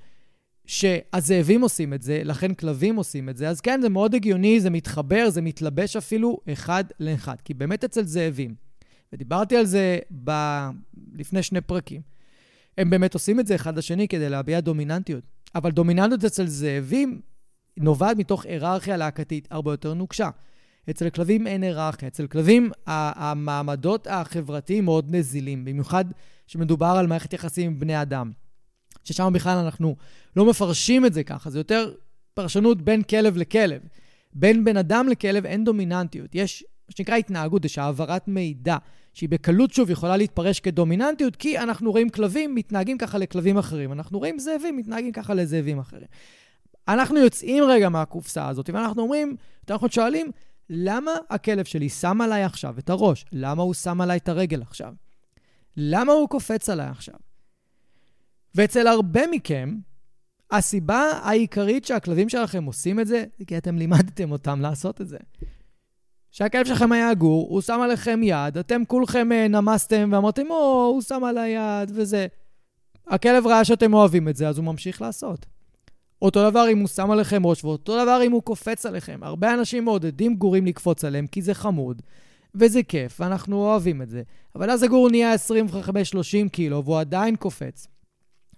[0.67, 4.71] שהזאבים עושים את זה, לכן כלבים עושים את זה, אז כן, זה מאוד הגיוני, זה
[4.71, 7.37] מתחבר, זה מתלבש אפילו אחד לאחד.
[7.45, 8.55] כי באמת אצל זאבים,
[9.13, 10.31] ודיברתי על זה ב...
[11.15, 12.01] לפני שני פרקים.
[12.79, 15.25] הם באמת עושים את זה אחד לשני כדי להביע דומיננטיות.
[15.55, 17.21] אבל דומיננטיות אצל זאבים
[17.77, 20.31] נובעת מתוך היררכיה להקתית הרבה יותר נוקשה.
[20.91, 22.09] אצל כלבים אין היררכיה.
[22.09, 26.05] אצל כלבים המעמדות החברתיים מאוד נזילים, במיוחד
[26.47, 28.33] כשמדובר על מערכת יחסים עם בני אדם.
[29.05, 29.97] ששם בכלל אנחנו
[30.37, 31.95] לא מפרשים את זה ככה, זה יותר
[32.35, 33.83] פרשנות בין כלב לכלב.
[34.33, 36.35] בין בן אדם לכלב אין דומיננטיות.
[36.35, 38.77] יש מה שנקרא התנהגות, יש העברת מידע,
[39.15, 43.93] שהיא בקלות, שוב, יכולה להתפרש כדומיננטיות, כי אנחנו רואים כלבים מתנהגים ככה לכלבים אחרים.
[43.93, 46.07] אנחנו רואים זאבים מתנהגים ככה לזאבים אחרים.
[46.89, 49.37] אנחנו יוצאים רגע מהקופסה הזאת, ואנחנו אומרים,
[49.71, 50.31] אנחנו שואלים,
[50.71, 53.25] למה הכלב שלי שם עליי עכשיו את הראש?
[53.33, 54.95] למה הוא שם עליי את הרגל עכשיו?
[55.77, 57.15] למה הוא קופץ עליי עכשיו?
[58.55, 59.77] ואצל הרבה מכם,
[60.51, 65.19] הסיבה העיקרית שהכלבים שלכם עושים את זה, זה כי אתם לימדתם אותם לעשות את זה.
[66.33, 71.03] שהכלב שלכם היה גור, הוא שם עליכם יד, אתם כולכם אה, נמסתם ואמרתם, או, הוא
[71.03, 72.27] שם עליי יד וזה.
[73.07, 75.47] הכלב ראה שאתם אוהבים את זה, אז הוא ממשיך לעשות.
[76.23, 79.19] אותו דבר אם הוא שם עליכם ראש, ואותו דבר אם הוא קופץ עליכם.
[79.23, 82.03] הרבה אנשים מעודדים גורים לקפוץ עליהם כי זה חמוד,
[82.55, 84.23] וזה כיף, ואנחנו אוהבים את זה.
[84.55, 87.87] אבל אז הגור נהיה 25-30 קילו, והוא עדיין קופץ.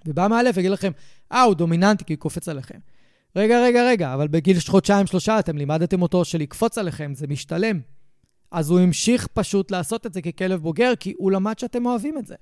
[0.06, 0.92] ובא מאלף ויגיד לכם,
[1.32, 2.78] אה, הוא דומיננטי כי הוא קופץ עליכם.
[3.36, 7.80] רגע, רגע, רגע, אבל בגיל חודשיים-שלושה אתם לימדתם אותו שלקפוץ עליכם זה משתלם.
[8.50, 12.26] אז הוא המשיך פשוט לעשות את זה ככלב בוגר, כי הוא למד שאתם אוהבים את
[12.26, 12.34] זה.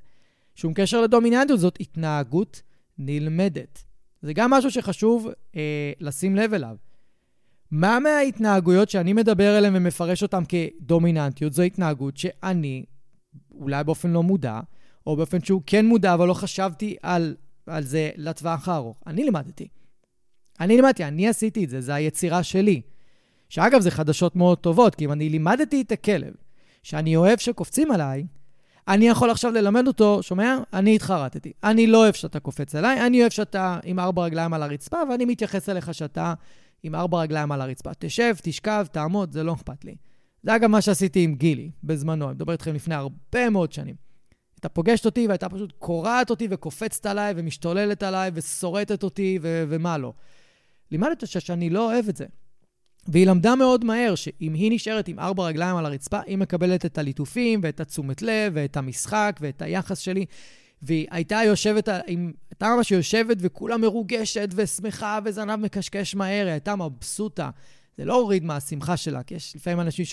[0.54, 2.62] שום קשר לדומיננטיות, זאת התנהגות
[2.98, 3.84] נלמדת.
[4.22, 6.76] זה גם משהו שחשוב אה, לשים לב אליו.
[7.70, 12.84] מה מההתנהגויות שאני מדבר עליהן ומפרש אותן כדומיננטיות, זו התנהגות שאני,
[13.50, 14.60] אולי באופן לא מודע,
[15.06, 19.02] או באופן שהוא כן מודע, אבל לא חשבתי על, על זה לטווח הארוך.
[19.06, 19.68] אני לימדתי.
[20.60, 22.80] אני לימדתי, אני עשיתי את זה, זה היצירה שלי.
[23.48, 26.34] שאגב, זה חדשות מאוד טובות, כי אם אני לימדתי את הכלב
[26.82, 28.24] שאני אוהב שקופצים עליי,
[28.88, 30.58] אני יכול עכשיו ללמד אותו, שומע?
[30.72, 31.52] אני התחרטתי.
[31.64, 35.24] אני לא אוהב שאתה קופץ אליי, אני אוהב שאתה עם ארבע רגליים על הרצפה, ואני
[35.24, 36.34] מתייחס אליך שאתה
[36.82, 37.90] עם ארבע רגליים על הרצפה.
[37.98, 39.96] תשב, תשכב, תעמוד, זה לא אכפת לי.
[40.42, 43.94] זה אגב מה שעשיתי עם גילי בזמנו, אני מדבר איתכם לפני הרבה מאוד שנים.
[44.56, 49.98] הייתה פוגשת אותי והייתה פשוט קורעת אותי וקופצת עליי ומשתוללת עליי ושורטת אותי ו- ומה
[49.98, 50.12] לא.
[50.92, 52.26] לימדתי אותה שאני לא אוהב את זה.
[53.08, 56.98] והיא למדה מאוד מהר שאם היא נשארת עם ארבע רגליים על הרצפה, היא מקבלת את
[56.98, 60.26] הליטופים ואת התשומת לב ואת המשחק ואת היחס שלי.
[60.82, 66.76] והיא הייתה יושבת, עם, הייתה ממש יושבת וכולה מרוגשת ושמחה וזנב מקשקש מהר, היא הייתה
[66.76, 67.50] מבסוטה.
[67.96, 70.04] זה לא הוריד מהשמחה שלה, כי יש לפעמים אנשים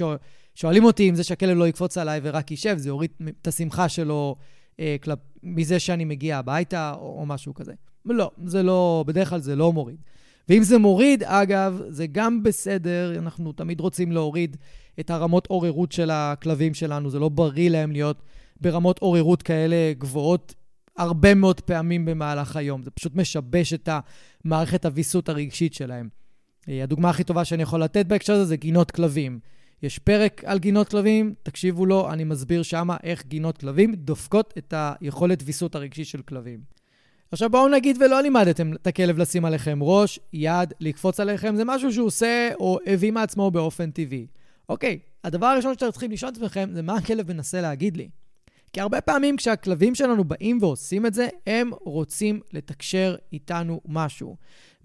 [0.56, 3.12] שואלים אותי אם זה שהכלב לא יקפוץ עליי ורק יישב, זה הוריד
[3.42, 4.36] את השמחה שלו
[4.80, 7.74] אה, כלפ, מזה שאני מגיע הביתה או, או משהו כזה.
[8.06, 9.98] לא, זה לא, בדרך כלל זה לא מוריד.
[10.50, 14.58] ואם זה מוריד, אגב, זה גם בסדר, אנחנו תמיד רוצים להוריד
[15.00, 18.22] את הרמות עוררות של הכלבים שלנו, זה לא בריא להם להיות
[18.62, 20.56] ברמות עוררות כאלה גבוהות
[20.98, 22.84] הרבה מאוד פעמים במהלך היום.
[22.84, 23.90] זה פשוט משבש את
[24.46, 26.10] המערכת הוויסות הרגשית שלהם.
[26.70, 29.40] אה, הדוגמה הכי טובה שאני יכול לתת בהקשר הזה זה גינות כלבים.
[29.84, 34.74] יש פרק על גינות כלבים, תקשיבו לו, אני מסביר שמה איך גינות כלבים דופקות את
[34.78, 36.79] היכולת ויסות הרגשי של כלבים.
[37.32, 41.94] עכשיו בואו נגיד ולא לימדתם את הכלב לשים עליכם ראש, יד, לקפוץ עליכם, זה משהו
[41.94, 44.28] שהוא עושה או הביא מעצמו באופן טבעי.
[44.70, 48.10] אוקיי, הדבר הראשון שאתם צריכים לשאול את עצמכם זה מה הכלב מנסה להגיד לי.
[48.74, 54.36] כי הרבה פעמים כשהכלבים שלנו באים ועושים את זה, הם רוצים לתקשר איתנו משהו.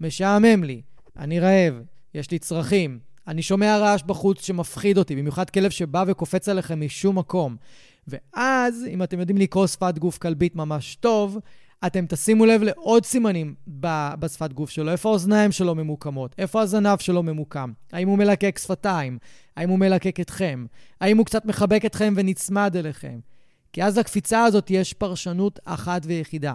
[0.01, 0.81] משעמם לי,
[1.17, 1.73] אני רעב,
[2.13, 7.17] יש לי צרכים, אני שומע רעש בחוץ שמפחיד אותי, במיוחד כלב שבא וקופץ עליכם משום
[7.17, 7.55] מקום.
[8.07, 11.39] ואז, אם אתם יודעים לקרוא שפת גוף כלבית ממש טוב,
[11.87, 13.55] אתם תשימו לב לעוד סימנים
[14.19, 19.17] בשפת גוף שלו, איפה האוזניים שלו ממוקמות, איפה הזנב שלו ממוקם, האם הוא מלקק שפתיים,
[19.57, 20.65] האם הוא מלקק אתכם,
[21.01, 23.19] האם הוא קצת מחבק אתכם ונצמד אליכם.
[23.73, 26.53] כי אז לקפיצה הזאת יש פרשנות אחת ויחידה.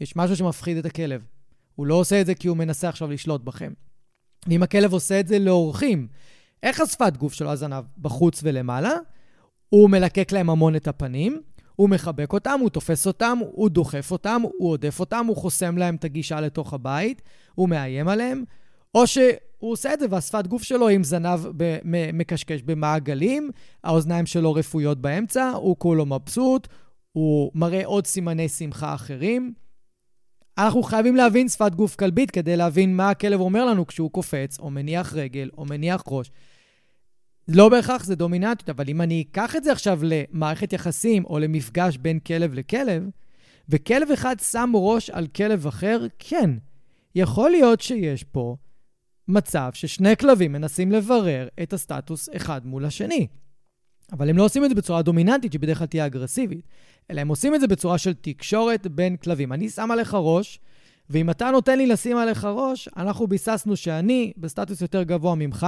[0.00, 1.24] יש משהו שמפחיד את הכלב.
[1.74, 3.72] הוא לא עושה את זה כי הוא מנסה עכשיו לשלוט בכם.
[4.46, 6.08] ואם הכלב עושה את זה לאורחים,
[6.62, 7.84] איך השפת גוף שלו הזנב?
[7.98, 8.94] בחוץ ולמעלה?
[9.68, 11.42] הוא מלקק להם המון את הפנים,
[11.76, 15.94] הוא מחבק אותם, הוא תופס אותם, הוא דוחף אותם, הוא עודף אותם, הוא חוסם להם
[15.94, 17.22] את הגישה לתוך הבית,
[17.54, 18.44] הוא מאיים עליהם,
[18.94, 21.40] או שהוא עושה את זה והשפת גוף שלו עם זנב
[22.12, 23.50] מקשקש במעגלים,
[23.84, 26.68] האוזניים שלו רפויות באמצע, הוא כולו מבסוט,
[27.12, 29.54] הוא מראה עוד סימני שמחה אחרים.
[30.58, 34.70] אנחנו חייבים להבין שפת גוף כלבית כדי להבין מה הכלב אומר לנו כשהוא קופץ, או
[34.70, 36.30] מניח רגל, או מניח ראש.
[37.48, 41.96] לא בהכרח זה דומיננטיות, אבל אם אני אקח את זה עכשיו למערכת יחסים או למפגש
[41.96, 43.08] בין כלב לכלב,
[43.68, 46.50] וכלב אחד שם ראש על כלב אחר, כן,
[47.14, 48.56] יכול להיות שיש פה
[49.28, 53.26] מצב ששני כלבים מנסים לברר את הסטטוס אחד מול השני.
[54.12, 56.68] אבל הם לא עושים את זה בצורה דומיננטית, שבדרך כלל תהיה אגרסיבית.
[57.10, 59.52] אלא הם עושים את זה בצורה של תקשורת בין כלבים.
[59.52, 60.60] אני שם עליך ראש,
[61.10, 65.66] ואם אתה נותן לי לשים עליך ראש, אנחנו ביססנו שאני בסטטוס יותר גבוה ממך,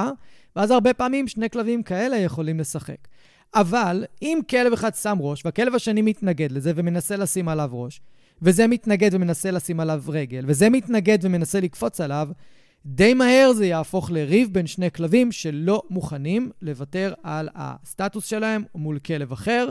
[0.56, 3.08] ואז הרבה פעמים שני כלבים כאלה יכולים לשחק.
[3.54, 8.00] אבל אם כלב אחד שם ראש, והכלב השני מתנגד לזה ומנסה לשים עליו ראש,
[8.42, 12.28] וזה מתנגד ומנסה לשים עליו רגל, וזה מתנגד ומנסה לקפוץ עליו,
[12.86, 18.98] די מהר זה יהפוך לריב בין שני כלבים שלא מוכנים לוותר על הסטטוס שלהם מול
[18.98, 19.70] כלב אחר,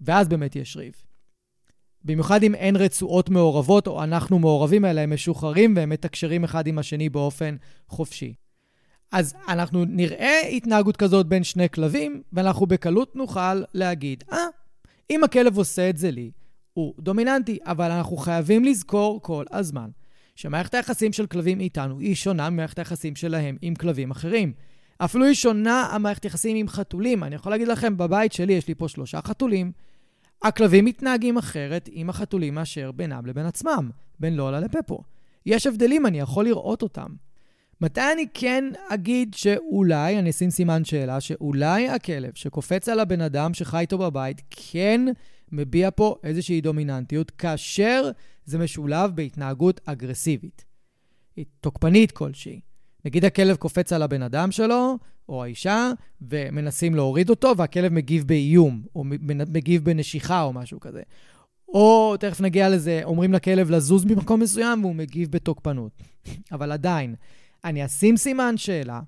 [0.00, 1.09] ואז באמת יש ריב.
[2.04, 6.78] במיוחד אם אין רצועות מעורבות או אנחנו מעורבים, אלא הם משוחררים והם מתקשרים אחד עם
[6.78, 7.56] השני באופן
[7.88, 8.34] חופשי.
[9.12, 14.38] אז אנחנו נראה התנהגות כזאת בין שני כלבים, ואנחנו בקלות נוכל להגיד, אה,
[15.10, 16.30] אם הכלב עושה את זה לי,
[16.72, 19.90] הוא דומיננטי, אבל אנחנו חייבים לזכור כל הזמן
[20.36, 24.52] שמערכת היחסים של כלבים איתנו היא שונה ממערכת היחסים שלהם עם כלבים אחרים.
[24.98, 27.24] אפילו היא שונה המערכת יחסים עם חתולים.
[27.24, 29.72] אני יכול להגיד לכם, בבית שלי יש לי פה שלושה חתולים.
[30.42, 35.02] הכלבים מתנהגים אחרת עם החתולים מאשר בינם לבין עצמם, בין לולה לפפו.
[35.46, 37.14] יש הבדלים, אני יכול לראות אותם.
[37.80, 43.54] מתי אני כן אגיד שאולי, אני אשים סימן שאלה, שאולי הכלב שקופץ על הבן אדם
[43.54, 45.00] שחי איתו בבית כן
[45.52, 48.10] מביע פה איזושהי דומיננטיות, כאשר
[48.44, 50.64] זה משולב בהתנהגות אגרסיבית,
[51.60, 52.60] תוקפנית כלשהי.
[53.04, 54.98] נגיד הכלב קופץ על הבן אדם שלו,
[55.28, 55.90] או האישה,
[56.22, 59.04] ומנסים להוריד אותו, והכלב מגיב באיום, או
[59.48, 61.02] מגיב בנשיכה או משהו כזה.
[61.68, 65.92] או, תכף נגיע לזה, אומרים לכלב לזוז במקום מסוים, והוא מגיב בתוקפנות.
[66.52, 67.14] אבל עדיין,
[67.64, 69.00] אני אשים סימן שאלה,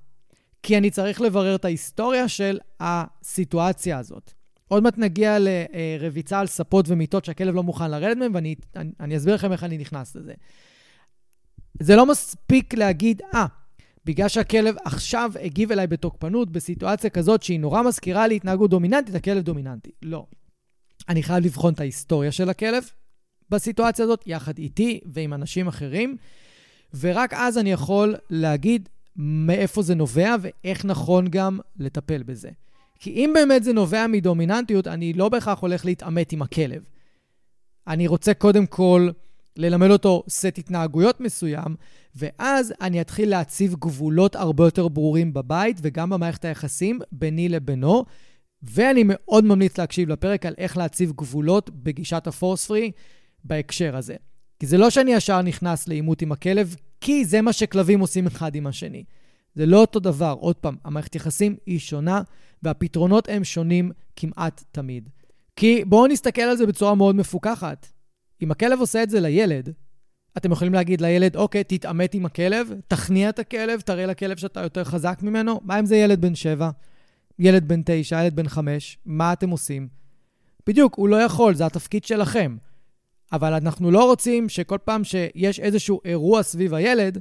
[0.63, 4.33] כי אני צריך לברר את ההיסטוריה של הסיטואציה הזאת.
[4.69, 9.17] עוד מעט נגיע לרביצה על ספות ומיטות שהכלב לא מוכן לרדת מהן, ואני אני, אני
[9.17, 10.33] אסביר לכם איך אני נכנס לזה.
[11.81, 13.62] זה לא מספיק להגיד, אה, ah,
[14.05, 19.43] בגלל שהכלב עכשיו הגיב אליי בתוקפנות, בסיטואציה כזאת שהיא נורא מזכירה לי התנהגות דומיננטית, הכלב
[19.43, 19.91] דומיננטי.
[20.03, 20.27] לא.
[21.09, 22.91] אני חייב לבחון את ההיסטוריה של הכלב
[23.51, 26.17] בסיטואציה הזאת, יחד איתי ועם אנשים אחרים,
[27.01, 32.51] ורק אז אני יכול להגיד מאיפה זה נובע ואיך נכון גם לטפל בזה.
[32.99, 36.83] כי אם באמת זה נובע מדומיננטיות, אני לא בהכרח הולך להתעמת עם הכלב.
[37.87, 39.11] אני רוצה קודם כל
[39.57, 41.77] ללמד אותו סט התנהגויות מסוים,
[42.17, 48.05] ואז אני אתחיל להציב גבולות הרבה יותר ברורים בבית וגם במערכת היחסים ביני לבינו.
[48.63, 52.91] ואני מאוד ממליץ להקשיב לפרק על איך להציב גבולות בגישת הפורס פרי
[53.45, 54.15] בהקשר הזה.
[54.59, 58.55] כי זה לא שאני ישר נכנס לעימות עם הכלב, כי זה מה שכלבים עושים אחד
[58.55, 59.05] עם השני.
[59.55, 60.37] זה לא אותו דבר.
[60.41, 62.23] עוד פעם, המערכת יחסים היא שונה,
[62.63, 65.09] והפתרונות הם שונים כמעט תמיד.
[65.57, 67.87] כי בואו נסתכל על זה בצורה מאוד מפוקחת.
[68.43, 69.73] אם הכלב עושה את זה לילד,
[70.37, 74.85] אתם יכולים להגיד לילד, אוקיי, תתעמת עם הכלב, תכניע את הכלב, תראה לכלב שאתה יותר
[74.85, 75.61] חזק ממנו.
[75.65, 76.71] מה אם זה ילד בן שבע,
[77.39, 78.99] ילד בן תשע, ילד בן חמש?
[79.07, 79.89] מה אתם עושים?
[80.67, 82.57] בדיוק, הוא לא יכול, זה התפקיד שלכם.
[83.33, 87.19] אבל אנחנו לא רוצים שכל פעם שיש איזשהו אירוע סביב הילד,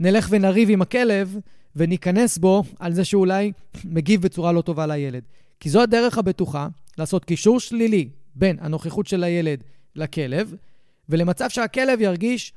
[0.00, 1.38] נלך ונריב עם הכלב
[1.76, 3.52] וניכנס בו על זה שאולי
[3.84, 5.22] מגיב בצורה לא טובה לילד.
[5.60, 9.64] כי זו הדרך הבטוחה לעשות קישור שלילי בין הנוכחות של הילד
[9.96, 10.54] לכלב,
[11.08, 12.52] ולמצב שהכלב ירגיש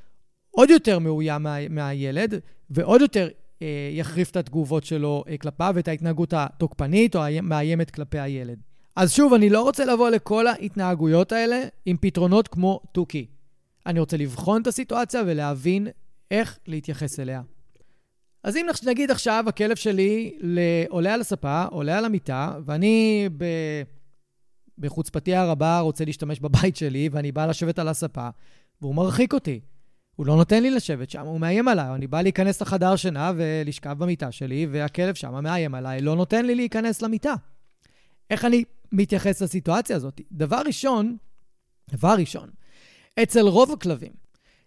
[0.51, 2.33] עוד יותר מאוים מה, מהילד,
[2.69, 3.27] ועוד יותר
[3.61, 8.57] אה, יחריף את התגובות שלו אה, כלפיו ואת ההתנהגות התוקפנית או המאיימת כלפי הילד.
[8.95, 13.25] אז שוב, אני לא רוצה לבוא לכל ההתנהגויות האלה עם פתרונות כמו תוכי.
[13.85, 15.88] אני רוצה לבחון את הסיטואציה ולהבין
[16.31, 17.41] איך להתייחס אליה.
[18.43, 20.38] אז אם נגיד עכשיו הכלב שלי
[20.89, 23.45] עולה על הספה, עולה על המיטה, ואני ב...
[24.78, 28.30] בחוצפתי הרבה רוצה להשתמש בבית שלי, ואני בא לשבת על הספה,
[28.82, 29.59] והוא מרחיק אותי.
[30.15, 31.95] הוא לא נותן לי לשבת שם, הוא מאיים עליי.
[31.95, 36.55] אני בא להיכנס לחדר שינה ולשכב במיטה שלי, והכלב שם מאיים עליי, לא נותן לי
[36.55, 37.34] להיכנס למיטה.
[38.30, 40.21] איך אני מתייחס לסיטואציה הזאת?
[40.32, 41.17] דבר ראשון,
[41.91, 42.49] דבר ראשון,
[43.23, 44.11] אצל רוב הכלבים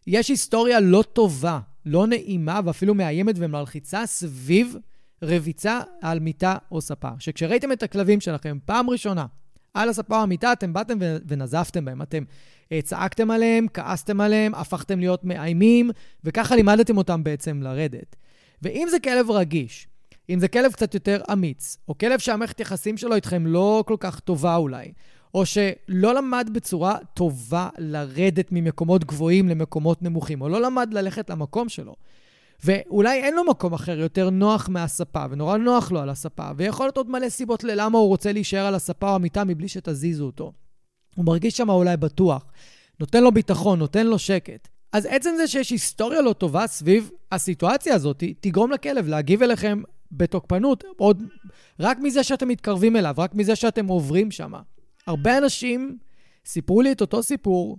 [0.07, 4.77] יש היסטוריה לא טובה, לא נעימה ואפילו מאיימת ומלחיצה סביב
[5.23, 7.11] רביצה על מיטה או ספה.
[7.19, 9.27] שכשראיתם את הכלבים שלכם פעם ראשונה
[9.75, 10.99] על הספה או המיטה, אתם באתם
[11.29, 12.03] ונזפתם בהם.
[12.03, 12.25] אתם
[12.73, 15.91] אה, צעקתם עליהם, כעסתם עליהם, הפכתם להיות מאיימים,
[16.25, 18.17] וככה לימדתם אותם בעצם לרדת.
[18.63, 19.89] ואם זה כלב רגיש,
[20.31, 24.21] אם זה כלב קצת יותר אמיץ, או כלב שהמערכת יחסים שלו איתכם לא כל כך
[24.21, 24.93] טובה אולי,
[25.35, 31.69] או שלא למד בצורה טובה לרדת ממקומות גבוהים למקומות נמוכים, או לא למד ללכת למקום
[31.69, 31.95] שלו.
[32.65, 36.97] ואולי אין לו מקום אחר יותר נוח מהספה, ונורא נוח לו על הספה, ויכול להיות
[36.97, 40.53] עוד מלא סיבות ללמה הוא רוצה להישאר על הספה או המיטה מבלי שתזיזו אותו.
[41.17, 42.45] הוא מרגיש שם אולי בטוח,
[43.01, 44.69] נותן לו ביטחון, נותן לו שקט.
[44.93, 49.83] אז עצם זה שיש היסטוריה לא טובה סביב הסיטואציה הזאת, תגרום לכלב להגיב אליכם
[50.13, 51.23] בתוקפנות, עוד
[51.81, 54.53] רק מזה שאתם מתקרבים אליו, רק מזה שאתם עוברים שם.
[55.07, 55.99] הרבה אנשים
[56.47, 57.79] סיפרו לי את אותו סיפור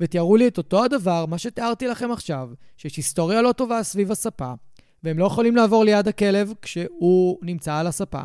[0.00, 4.52] ותיארו לי את אותו הדבר, מה שתיארתי לכם עכשיו, שיש היסטוריה לא טובה סביב הספה,
[5.02, 8.22] והם לא יכולים לעבור ליד הכלב כשהוא נמצא על הספה.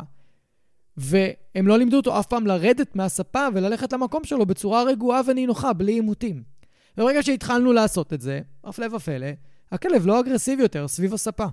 [0.96, 5.92] והם לא לימדו אותו אף פעם לרדת מהספה וללכת למקום שלו בצורה רגועה ונינוחה, בלי
[5.92, 6.42] עימותים.
[6.98, 9.26] וברגע שהתחלנו לעשות את זה, הפלא ופלא,
[9.72, 11.46] הכלב לא אגרסיבי יותר סביב הספה.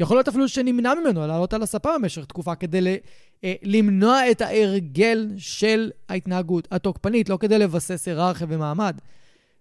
[0.00, 2.88] יכול להיות אפילו שנמנע ממנו לעלות על הספה במשך תקופה כדי ל,
[3.44, 8.98] אה, למנוע את ההרגל של ההתנהגות התוקפנית, לא כדי לבסס היררכיה ומעמד.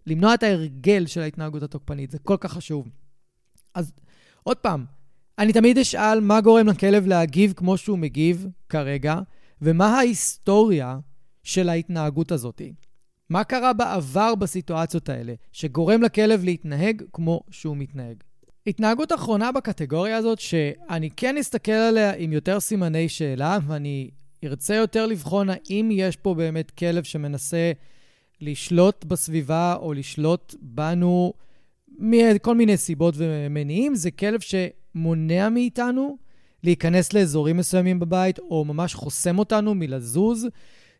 [0.07, 2.89] למנוע את ההרגל של ההתנהגות התוקפנית, זה כל כך חשוב.
[3.73, 3.91] אז
[4.43, 4.85] עוד פעם,
[5.39, 9.15] אני תמיד אשאל מה גורם לכלב להגיב כמו שהוא מגיב כרגע,
[9.61, 10.97] ומה ההיסטוריה
[11.43, 12.61] של ההתנהגות הזאת.
[13.29, 18.23] מה קרה בעבר בסיטואציות האלה, שגורם לכלב להתנהג כמו שהוא מתנהג.
[18.67, 24.09] התנהגות אחרונה בקטגוריה הזאת, שאני כן אסתכל עליה עם יותר סימני שאלה, ואני
[24.43, 27.71] ארצה יותר לבחון האם יש פה באמת כלב שמנסה
[28.43, 31.33] לשלוט בסביבה או לשלוט בנו
[31.99, 36.17] מכל מיני סיבות ומניעים, זה כלב שמונע מאיתנו
[36.63, 40.47] להיכנס לאזורים מסוימים בבית, או ממש חוסם אותנו מלזוז.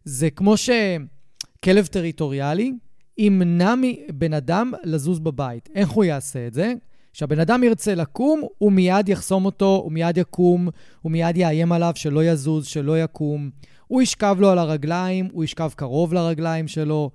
[0.04, 2.74] זה כמו שכלב טריטוריאלי
[3.18, 5.70] ימנע מבן אדם לזוז בבית.
[5.76, 6.74] איך הוא יעשה את זה?
[7.14, 10.68] כשהבן אדם ירצה לקום, הוא מיד יחסום אותו, הוא מיד יקום,
[11.02, 13.50] הוא מיד יאיים עליו שלא יזוז, שלא יקום.
[13.88, 17.12] הוא ישכב לו על הרגליים, הוא ישכב קרוב לרגליים שלו.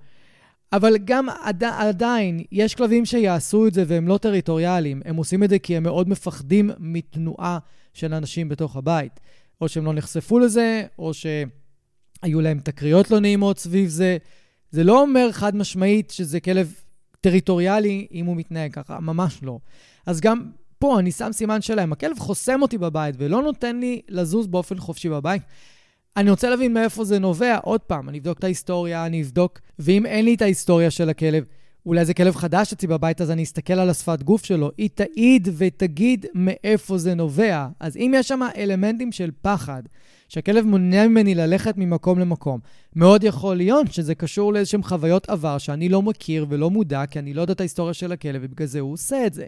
[0.73, 5.01] אבל גם עד, עדיין, יש כלבים שיעשו את זה והם לא טריטוריאליים.
[5.05, 7.59] הם עושים את זה כי הם מאוד מפחדים מתנועה
[7.93, 9.19] של אנשים בתוך הבית.
[9.61, 14.17] או שהם לא נחשפו לזה, או שהיו להם תקריות לא נעימות סביב זה.
[14.71, 16.73] זה לא אומר חד משמעית שזה כלב
[17.21, 19.59] טריטוריאלי אם הוא מתנהג ככה, ממש לא.
[20.05, 21.91] אז גם פה אני שם סימן שלהם.
[21.91, 25.41] הכלב חוסם אותי בבית ולא נותן לי לזוז באופן חופשי בבית.
[26.17, 27.57] אני רוצה להבין מאיפה זה נובע.
[27.63, 31.43] עוד פעם, אני אבדוק את ההיסטוריה, אני אבדוק, ואם אין לי את ההיסטוריה של הכלב,
[31.85, 34.71] אולי זה כלב חדש אצלי בבית, אז אני אסתכל על השפת גוף שלו.
[34.77, 37.67] היא תעיד ותגיד מאיפה זה נובע.
[37.79, 39.83] אז אם יש שם אלמנטים של פחד,
[40.29, 42.59] שהכלב מונע ממני ללכת ממקום למקום,
[42.95, 47.33] מאוד יכול להיות שזה קשור לאיזשהם חוויות עבר שאני לא מכיר ולא מודע, כי אני
[47.33, 49.45] לא יודע את ההיסטוריה של הכלב, ובגלל זה הוא עושה את זה.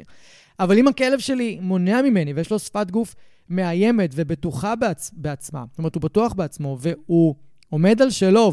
[0.60, 3.16] אבל אם הכלב שלי מונע ממני ויש לו שפת גוף
[3.52, 5.12] מאיימת ובטוחה בעצ...
[5.14, 7.36] בעצמה, זאת אומרת, הוא בטוח בעצמו, והוא
[7.70, 8.52] עומד על שלו,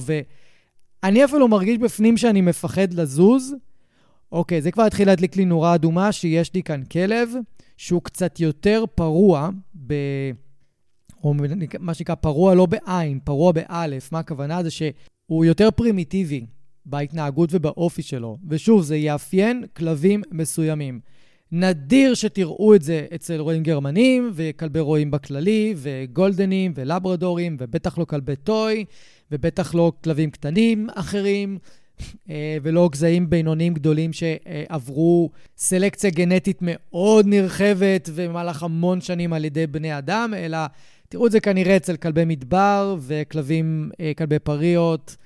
[1.03, 3.55] ואני אפילו מרגיש בפנים שאני מפחד לזוז,
[4.33, 7.31] אוקיי, זה כבר התחיל להדליק לי נורה אדומה, שיש לי כאן כלב
[7.77, 9.51] שהוא קצת יותר פרוע,
[9.87, 9.95] ב...
[11.25, 11.35] או
[11.79, 14.13] מה שנקרא פרוע לא בעין, פרוע באלף.
[14.13, 14.63] מה הכוונה?
[14.63, 16.47] זה שהוא יותר פרימיטיבי
[16.87, 18.39] בהתנהגות ובאופי שלו.
[18.49, 21.01] ושוב, זה יאפיין כלבים מסוימים.
[21.53, 28.37] נדיר שתראו את זה אצל רועים גרמנים, וכלבי רועים בכללי, וגולדנים, ולברדורים, ובטח לא כלבי
[28.37, 28.85] טוי,
[29.33, 31.59] ובטח לא כלבים קטנים אחרים,
[32.31, 39.67] אה, ולא גזעים בינוניים גדולים שעברו סלקציה גנטית מאוד נרחבת במהלך המון שנים על ידי
[39.67, 40.59] בני אדם, אלא
[41.09, 45.17] תראו את זה כנראה אצל כלבי מדבר וכלבים, אה, כלבי פריות.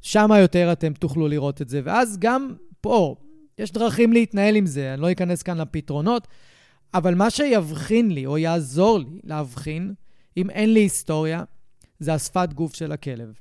[0.00, 1.80] שם יותר אתם תוכלו לראות את זה.
[1.84, 3.16] ואז גם פה,
[3.58, 6.28] יש דרכים להתנהל עם זה, אני לא אכנס כאן לפתרונות,
[6.94, 9.94] אבל מה שיבחין לי, או יעזור לי להבחין,
[10.36, 11.44] אם אין לי היסטוריה,
[12.00, 13.32] זה השפת גוף של הכלב.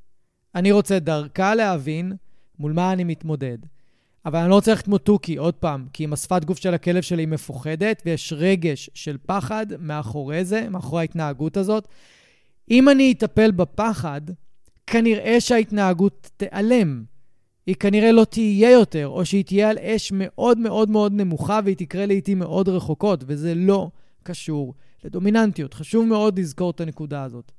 [0.55, 2.13] אני רוצה דרכה להבין
[2.59, 3.57] מול מה אני מתמודד.
[4.25, 7.01] אבל אני לא רוצה ללכת כמו תוכי, עוד פעם, כי אם השפת גוף של הכלב
[7.01, 11.87] שלי היא מפוחדת, ויש רגש של פחד מאחורי זה, מאחורי ההתנהגות הזאת.
[12.71, 14.21] אם אני אטפל בפחד,
[14.87, 17.03] כנראה שההתנהגות תיעלם.
[17.67, 21.75] היא כנראה לא תהיה יותר, או שהיא תהיה על אש מאוד מאוד מאוד נמוכה והיא
[21.75, 23.89] תקרה לעיתים מאוד רחוקות, וזה לא
[24.23, 25.73] קשור לדומיננטיות.
[25.73, 27.51] חשוב מאוד לזכור את הנקודה הזאת.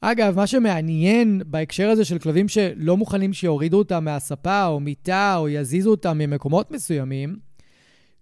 [0.00, 5.48] אגב, מה שמעניין בהקשר הזה של כלבים שלא מוכנים שיורידו אותם מהספה או מיטה או
[5.48, 7.36] יזיזו אותם ממקומות מסוימים,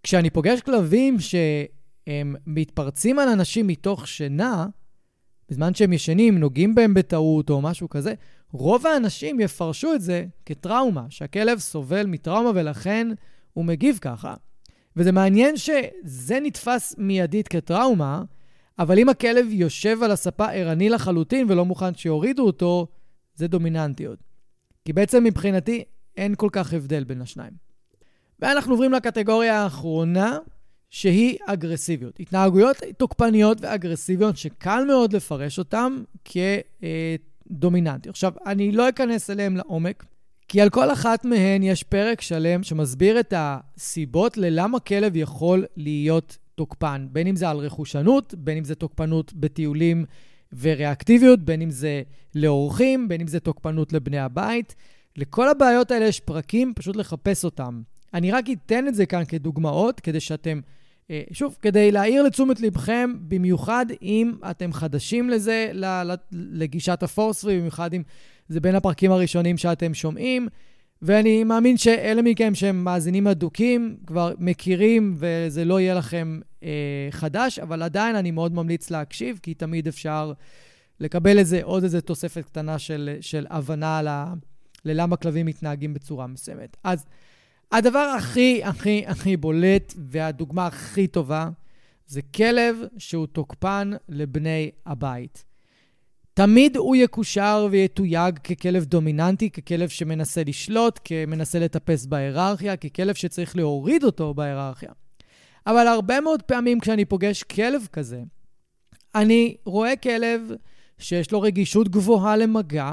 [0.02, 4.66] כשאני פוגש כלבים שהם מתפרצים על אנשים מתוך שינה,
[5.50, 8.14] בזמן שהם ישנים, נוגעים בהם בטעות או משהו כזה,
[8.52, 13.08] רוב האנשים יפרשו את זה כטראומה, שהכלב סובל מטראומה ולכן
[13.52, 14.34] הוא מגיב ככה.
[14.96, 18.22] וזה מעניין שזה נתפס מיידית כטראומה,
[18.78, 22.86] אבל אם הכלב יושב על הספה ערני לחלוטין ולא מוכן שיורידו אותו,
[23.34, 24.18] זה דומיננטיות.
[24.84, 25.84] כי בעצם מבחינתי
[26.16, 27.52] אין כל כך הבדל בין השניים.
[28.40, 30.38] ואנחנו עוברים לקטגוריה האחרונה,
[30.90, 32.20] שהיא אגרסיביות.
[32.20, 36.02] התנהגויות תוקפניות ואגרסיביות שקל מאוד לפרש אותן
[37.52, 38.14] כדומיננטיות.
[38.14, 40.04] עכשיו, אני לא אכנס אליהן לעומק,
[40.48, 46.38] כי על כל אחת מהן יש פרק שלם שמסביר את הסיבות ללמה כלב יכול להיות
[46.54, 50.04] תוקפן, בין אם זה על רכושנות, בין אם זה תוקפנות בטיולים
[50.60, 52.02] וריאקטיביות, בין אם זה
[52.34, 54.74] לאורחים, בין אם זה תוקפנות לבני הבית.
[55.16, 57.82] לכל הבעיות האלה יש פרקים, פשוט לחפש אותם.
[58.14, 60.60] אני רק אתן את זה כאן כדוגמאות, כדי שאתם,
[61.32, 65.70] שוב, כדי להעיר לתשומת לבכם, במיוחד אם אתם חדשים לזה,
[66.32, 68.02] לגישת הפורספרי, במיוחד אם
[68.48, 70.48] זה בין הפרקים הראשונים שאתם שומעים.
[71.02, 76.68] ואני מאמין שאלה מכם שהם מאזינים אדוקים כבר מכירים וזה לא יהיה לכם אה,
[77.10, 80.32] חדש, אבל עדיין אני מאוד ממליץ להקשיב, כי תמיד אפשר
[81.00, 84.00] לקבל איזה, עוד איזה תוספת קטנה של, של הבנה
[84.84, 86.76] ללמה כלבים מתנהגים בצורה מסוימת.
[86.84, 87.06] אז
[87.72, 91.48] הדבר הכי הכי הכי בולט והדוגמה הכי טובה
[92.06, 95.44] זה כלב שהוא תוקפן לבני הבית.
[96.34, 104.04] תמיד הוא יקושר ויתויג ככלב דומיננטי, ככלב שמנסה לשלוט, כמנסה לטפס בהיררכיה, ככלב שצריך להוריד
[104.04, 104.90] אותו בהיררכיה.
[105.66, 108.22] אבל הרבה מאוד פעמים כשאני פוגש כלב כזה,
[109.14, 110.50] אני רואה כלב
[110.98, 112.92] שיש לו רגישות גבוהה למגע,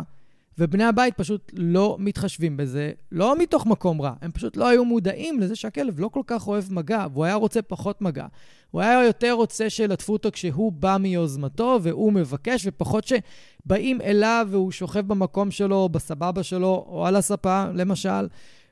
[0.60, 5.40] ובני הבית פשוט לא מתחשבים בזה, לא מתוך מקום רע, הם פשוט לא היו מודעים
[5.40, 8.26] לזה שהכלב לא כל כך אוהב מגע, והוא היה רוצה פחות מגע.
[8.72, 14.72] הוא היה יותר רוצה שילטפו אותו כשהוא בא מיוזמתו והוא מבקש, ופחות שבאים אליו והוא
[14.72, 18.28] שוכב במקום שלו, בסבבה שלו, או על הספה, למשל,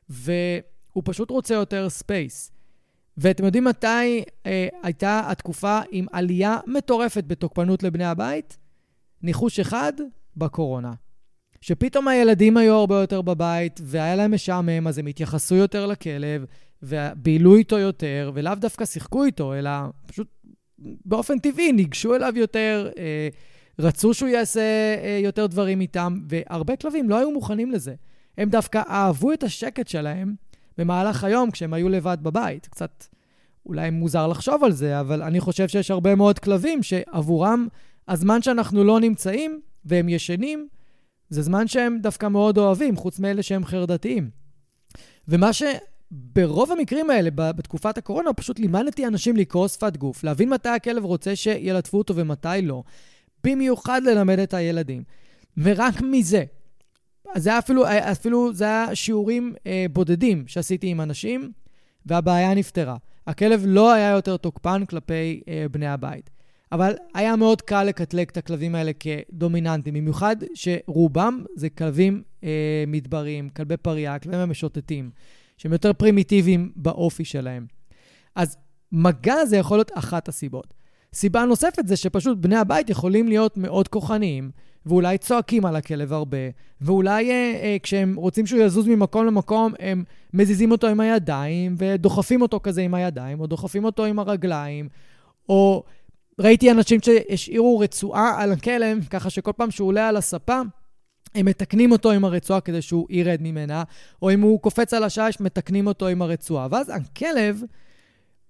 [0.10, 2.52] והוא פשוט רוצה יותר space.
[3.18, 8.58] ואתם יודעים מתי אה, הייתה התקופה עם עלייה מטורפת בתוקפנות לבני הבית?
[9.22, 9.94] ניחוש אחד,
[10.38, 10.94] בקורונה.
[11.68, 16.46] שפתאום הילדים היו הרבה יותר בבית, והיה להם משעמם, אז הם התייחסו יותר לכלב,
[16.84, 19.70] ובילו איתו יותר, ולאו דווקא שיחקו איתו, אלא
[20.06, 20.28] פשוט
[20.80, 23.28] באופן טבעי ניגשו אליו יותר, אה,
[23.80, 24.62] רצו שהוא יעשה
[25.04, 27.96] אה, יותר דברים איתם, והרבה כלבים לא היו מוכנים לזה.
[28.38, 30.36] הם דווקא אהבו את השקט שלהם
[30.78, 32.68] במהלך היום כשהם היו לבד בבית.
[32.68, 33.04] קצת
[33.66, 37.68] אולי מוזר לחשוב על זה, אבל אני חושב שיש הרבה מאוד כלבים שעבורם
[38.08, 40.68] הזמן שאנחנו לא נמצאים והם ישנים,
[41.30, 44.30] זה זמן שהם דווקא מאוד אוהבים, חוץ מאלה שהם חרדתיים.
[45.28, 51.06] ומה שברוב המקרים האלה, בתקופת הקורונה, פשוט לימדתי אנשים לקרוא שפת גוף, להבין מתי הכלב
[51.06, 52.84] רוצה שילטפו אותו ומתי לא.
[53.44, 55.04] במיוחד ללמד את הילדים.
[55.58, 56.44] ורק מזה,
[57.36, 61.52] זה היה אפילו, אפילו זה היה שיעורים אה, בודדים שעשיתי עם אנשים,
[62.06, 62.98] והבעיה נפתרה.
[63.28, 66.30] הכלב לא היה יותר תוקפן כלפי אה, בני הבית.
[66.72, 73.50] אבל היה מאוד קל לקטלג את הכלבים האלה כדומיננטיים, במיוחד שרובם זה כלבים אה, מדבריים,
[73.50, 75.10] כלבי פריה, כלבים המשוטטים,
[75.58, 77.66] שהם יותר פרימיטיביים באופי שלהם.
[78.36, 78.58] אז
[78.92, 80.74] מגע זה יכול להיות אחת הסיבות.
[81.14, 84.52] סיבה נוספת זה שפשוט בני הבית יכולים להיות מאוד כוחניים,
[84.86, 86.38] ואולי צועקים על הכלב הרבה,
[86.82, 90.04] ואולי אה, אה, כשהם רוצים שהוא יזוז ממקום למקום, הם
[90.34, 94.90] מזיזים אותו עם הידיים, ודוחפים אותו כזה עם הידיים, או דוחפים אותו עם הרגליים,
[95.50, 95.84] או
[96.40, 100.62] ראיתי אנשים שהשאירו רצועה על הכלב, ככה שכל פעם שהוא עולה על הספה,
[101.36, 103.84] הם מתקנים אותו עם הרצועה כדי שהוא ירד ממנה,
[104.22, 106.68] או אם הוא קופץ על השש, מתקנים אותו עם הרצועה.
[106.72, 107.62] ואז הכלב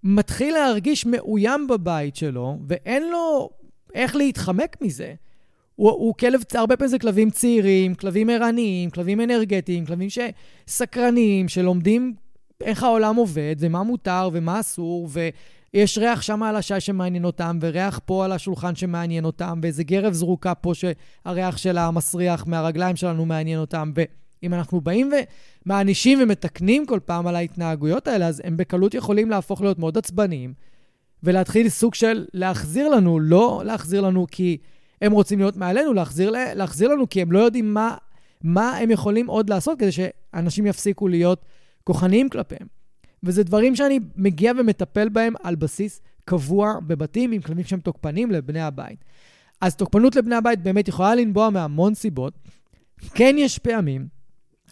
[0.04, 3.50] מתחיל להרגיש מאוים בבית שלו, ואין לו
[3.94, 5.14] איך להתחמק מזה.
[5.76, 12.14] הוא, הוא כלב, הרבה פעמים זה כלבים צעירים, כלבים ערניים, כלבים אנרגטיים, כלבים שסקרניים, שלומדים
[12.62, 15.10] איך העולם עובד, ומה מותר ומה אסור.
[15.74, 20.14] יש ריח שם על השי שמעניין אותם, וריח פה על השולחן שמעניין אותם, ואיזה גרב
[20.14, 23.92] זרוקה פה שהריח שלה מסריח מהרגליים שלנו מעניין אותם.
[23.96, 25.12] ואם אנחנו באים
[25.66, 30.54] ומענישים ומתקנים כל פעם על ההתנהגויות האלה, אז הם בקלות יכולים להפוך להיות מאוד עצבניים,
[31.24, 34.58] ולהתחיל סוג של להחזיר לנו, לא להחזיר לנו כי
[35.02, 37.96] הם רוצים להיות מעלינו, להחזיר, להחזיר לנו כי הם לא יודעים מה,
[38.44, 41.46] מה הם יכולים עוד לעשות כדי שאנשים יפסיקו להיות
[41.84, 42.77] כוחניים כלפיהם.
[43.28, 48.62] וזה דברים שאני מגיע ומטפל בהם על בסיס קבוע בבתים עם כלבים שהם תוקפנים לבני
[48.62, 49.06] הבית.
[49.62, 52.34] אז תוקפנות לבני הבית באמת יכולה לנבוע מהמון סיבות.
[53.14, 54.08] כן יש פעמים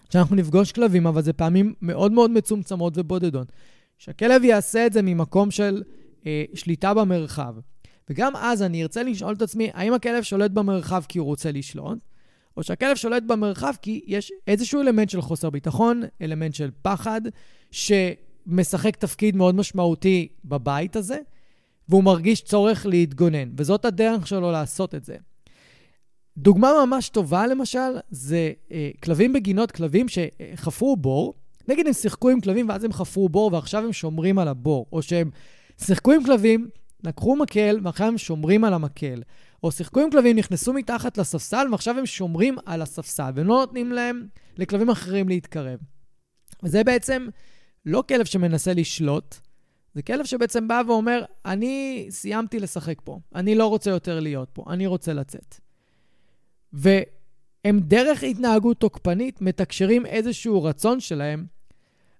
[0.09, 3.51] שאנחנו נפגוש כלבים, אבל זה פעמים מאוד מאוד מצומצמות ובודדות,
[3.97, 5.83] שהכלב יעשה את זה ממקום של
[6.25, 7.55] אה, שליטה במרחב.
[8.09, 11.97] וגם אז אני ארצה לשאול את עצמי, האם הכלב שולט במרחב כי הוא רוצה לשלוט,
[12.57, 17.21] או שהכלב שולט במרחב כי יש איזשהו אלמנט של חוסר ביטחון, אלמנט של פחד,
[17.71, 17.91] ש...
[18.47, 21.17] משחק תפקיד מאוד משמעותי בבית הזה,
[21.89, 25.15] והוא מרגיש צורך להתגונן, וזאת הדרך שלו לעשות את זה.
[26.37, 31.33] דוגמה ממש טובה, למשל, זה אה, כלבים בגינות, כלבים שחפרו בור.
[31.67, 34.85] נגיד הם שיחקו עם כלבים ואז הם חפרו בור ועכשיו הם שומרים על הבור.
[34.93, 35.29] או שהם
[35.81, 36.69] שיחקו עם כלבים,
[37.03, 39.21] לקחו מקל ועכשיו הם שומרים על המקל.
[39.63, 44.27] או שיחקו עם כלבים, נכנסו מתחת לספסל ועכשיו הם שומרים על הספסל ולא נותנים להם,
[44.57, 45.79] לכלבים אחרים להתקרב.
[46.63, 47.27] וזה בעצם
[47.85, 49.35] לא כלב שמנסה לשלוט,
[49.95, 54.65] זה כלב שבעצם בא ואומר, אני סיימתי לשחק פה, אני לא רוצה יותר להיות פה,
[54.69, 55.55] אני רוצה לצאת.
[57.65, 61.45] הם דרך התנהגות תוקפנית מתקשרים איזשהו רצון שלהם,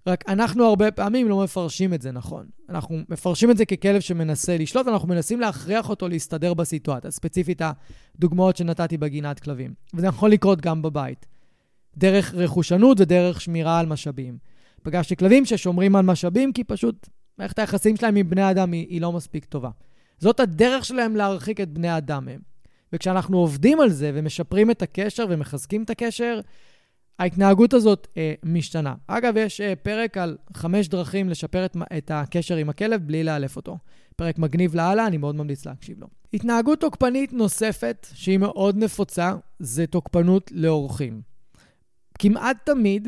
[0.07, 2.45] רק אנחנו הרבה פעמים לא מפרשים את זה נכון.
[2.69, 7.61] אנחנו מפרשים את זה ככלב שמנסה לשלוט, ואנחנו מנסים להכריח אותו להסתדר בסיטואציה, ספציפית
[8.15, 9.73] הדוגמאות שנתתי בגינת כלבים.
[9.93, 11.25] וזה יכול לקרות גם בבית,
[11.97, 14.37] דרך רכושנות ודרך שמירה על משאבים.
[14.85, 19.01] פגשתי כלבים ששומרים על משאבים כי פשוט מערכת היחסים שלהם עם בני אדם היא, היא
[19.01, 19.69] לא מספיק טובה.
[20.17, 22.39] זאת הדרך שלהם להרחיק את בני אדם מהם.
[22.93, 26.39] וכשאנחנו עובדים על זה ומשפרים את הקשר ומחזקים את הקשר,
[27.19, 28.95] ההתנהגות הזאת אה, משתנה.
[29.07, 33.55] אגב, יש אה, פרק על חמש דרכים לשפר את, את הקשר עם הכלב בלי לאלף
[33.55, 33.77] אותו.
[34.15, 36.07] פרק מגניב לאללה, אני מאוד ממליץ להקשיב לו.
[36.33, 41.21] התנהגות תוקפנית נוספת, שהיא מאוד נפוצה, זה תוקפנות לאורחים.
[42.19, 43.07] כמעט תמיד,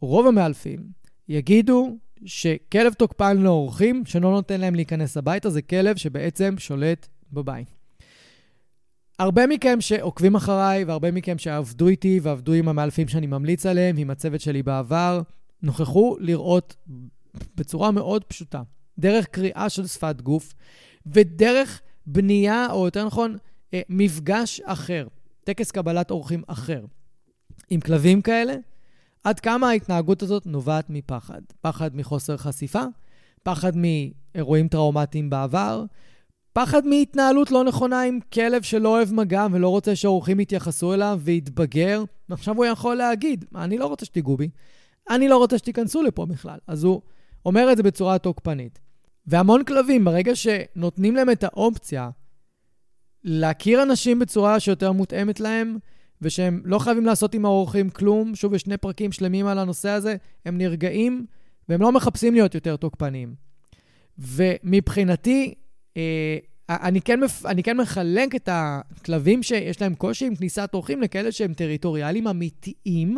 [0.00, 0.80] רוב המאלפים
[1.28, 7.74] יגידו שכלב תוקפן לאורחים, שלא נותן להם להיכנס הביתה, זה כלב שבעצם שולט בבית.
[9.18, 14.10] הרבה מכם שעוקבים אחריי, והרבה מכם שעבדו איתי ועבדו עם המאלפים שאני ממליץ עליהם, עם
[14.10, 15.22] הצוות שלי בעבר,
[15.62, 16.76] נוכחו לראות
[17.54, 18.62] בצורה מאוד פשוטה,
[18.98, 20.54] דרך קריאה של שפת גוף,
[21.06, 23.36] ודרך בנייה, או יותר נכון,
[23.74, 25.06] אה, מפגש אחר,
[25.44, 26.84] טקס קבלת אורחים אחר,
[27.70, 28.54] עם כלבים כאלה,
[29.24, 31.40] עד כמה ההתנהגות הזאת נובעת מפחד.
[31.60, 32.82] פחד מחוסר חשיפה,
[33.42, 35.84] פחד מאירועים טראומטיים בעבר,
[36.52, 42.04] פחד מהתנהלות לא נכונה עם כלב שלא אוהב מגע ולא רוצה שהאורחים יתייחסו אליו ויתבגר,
[42.28, 44.48] ועכשיו הוא יכול להגיד, אני לא רוצה שתיגעו בי,
[45.10, 46.58] אני לא רוצה שתיכנסו לפה בכלל.
[46.66, 47.02] אז הוא
[47.46, 48.78] אומר את זה בצורה תוקפנית.
[49.26, 52.10] והמון כלבים, ברגע שנותנים להם את האופציה
[53.24, 55.78] להכיר אנשים בצורה שיותר מותאמת להם,
[56.22, 60.16] ושהם לא חייבים לעשות עם האורחים כלום, שוב, יש שני פרקים שלמים על הנושא הזה,
[60.44, 61.26] הם נרגעים,
[61.68, 63.34] והם לא מחפשים להיות יותר תוקפניים.
[64.18, 65.54] ומבחינתי,
[65.96, 66.38] אה,
[66.70, 67.46] אני, כן מפ...
[67.46, 73.16] אני כן מחלק את הכלבים שיש להם קושי עם כניסת אורחים לכאלה שהם טריטוריאליים אמיתיים,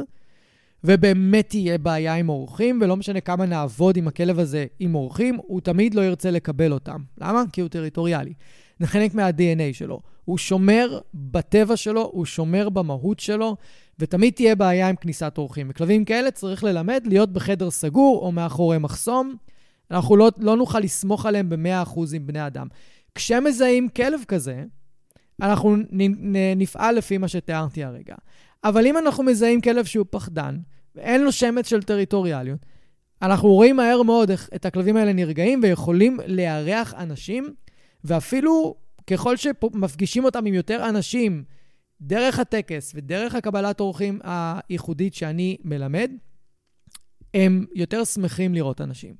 [0.84, 5.60] ובאמת תהיה בעיה עם אורחים, ולא משנה כמה נעבוד עם הכלב הזה עם אורחים, הוא
[5.60, 7.00] תמיד לא ירצה לקבל אותם.
[7.18, 7.42] למה?
[7.52, 8.32] כי הוא טריטוריאלי.
[8.78, 10.00] זה חלק מה-DNA שלו.
[10.24, 13.56] הוא שומר בטבע שלו, הוא שומר במהות שלו,
[13.98, 15.66] ותמיד תהיה בעיה עם כניסת אורחים.
[15.70, 19.36] וכלבים כאלה צריך ללמד להיות בחדר סגור או מאחורי מחסום.
[19.90, 22.66] אנחנו לא, לא נוכל לסמוך עליהם ב-100% עם בני אדם.
[23.14, 24.64] כשמזהים כלב כזה,
[25.42, 25.76] אנחנו
[26.56, 28.14] נפעל לפי מה שתיארתי הרגע.
[28.64, 30.56] אבל אם אנחנו מזהים כלב שהוא פחדן,
[30.94, 32.66] ואין לו שמץ של טריטוריאליות,
[33.22, 37.54] אנחנו רואים מהר מאוד איך את הכלבים האלה נרגעים ויכולים לארח אנשים,
[38.04, 38.74] ואפילו
[39.06, 41.44] ככל שמפגישים אותם עם יותר אנשים
[42.00, 46.10] דרך הטקס ודרך הקבלת אורחים הייחודית שאני מלמד,
[47.34, 49.14] הם יותר שמחים לראות אנשים.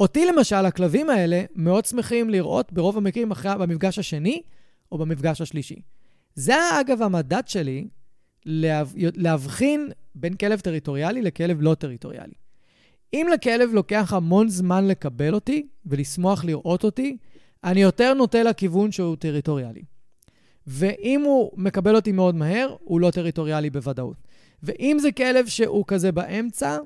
[0.00, 4.42] אותי למשל, הכלבים האלה מאוד שמחים לראות ברוב המקרים אחרי, במפגש השני
[4.92, 5.80] או במפגש השלישי.
[6.34, 7.88] זה אגב המדד שלי
[8.46, 8.92] להב...
[8.96, 12.34] להבחין בין כלב טריטוריאלי לכלב לא טריטוריאלי.
[13.14, 17.16] אם לכלב לוקח המון זמן לקבל אותי ולשמוח לראות אותי,
[17.64, 19.82] אני יותר נוטה לכיוון שהוא טריטוריאלי.
[20.66, 24.16] ואם הוא מקבל אותי מאוד מהר, הוא לא טריטוריאלי בוודאות.
[24.62, 26.78] ואם זה כלב שהוא כזה באמצע,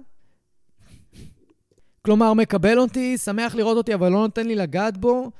[2.02, 5.30] כלומר, מקבל אותי, שמח לראות אותי, אבל לא נותן לי לגעת בו,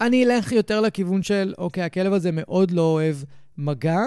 [0.00, 3.16] אני אלך יותר לכיוון של, אוקיי, הכלב הזה מאוד לא אוהב
[3.58, 4.00] מגע,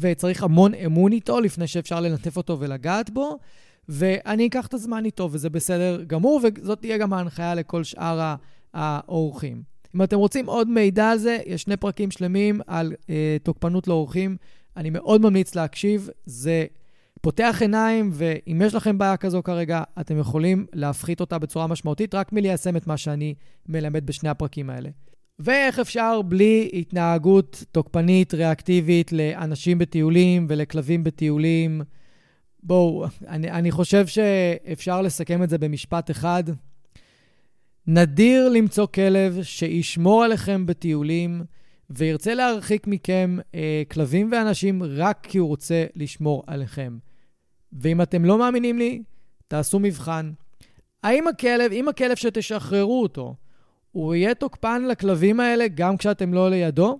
[0.00, 3.38] וצריך המון אמון איתו לפני שאפשר לנטף אותו ולגעת בו,
[3.88, 8.34] ואני אקח את הזמן איתו, וזה בסדר גמור, וזאת תהיה גם ההנחיה לכל שאר
[8.74, 9.77] האורחים.
[9.98, 14.36] אם אתם רוצים עוד מידע על זה, יש שני פרקים שלמים על אה, תוקפנות לאורחים.
[14.76, 16.66] אני מאוד ממליץ להקשיב, זה
[17.20, 22.32] פותח עיניים, ואם יש לכם בעיה כזו כרגע, אתם יכולים להפחית אותה בצורה משמעותית רק
[22.32, 23.34] מליישם את מה שאני
[23.68, 24.88] מלמד בשני הפרקים האלה.
[25.38, 31.80] ואיך אפשר בלי התנהגות תוקפנית, ריאקטיבית לאנשים בטיולים ולכלבים בטיולים?
[32.62, 36.44] בואו, אני, אני חושב שאפשר לסכם את זה במשפט אחד.
[37.90, 41.42] נדיר למצוא כלב שישמור עליכם בטיולים
[41.90, 46.98] וירצה להרחיק מכם אה, כלבים ואנשים רק כי הוא רוצה לשמור עליכם.
[47.72, 49.02] ואם אתם לא מאמינים לי,
[49.48, 50.32] תעשו מבחן.
[51.02, 53.34] האם הכלב, אם הכלב שתשחררו אותו,
[53.92, 56.98] הוא יהיה תוקפן לכלבים האלה גם כשאתם לא לידו?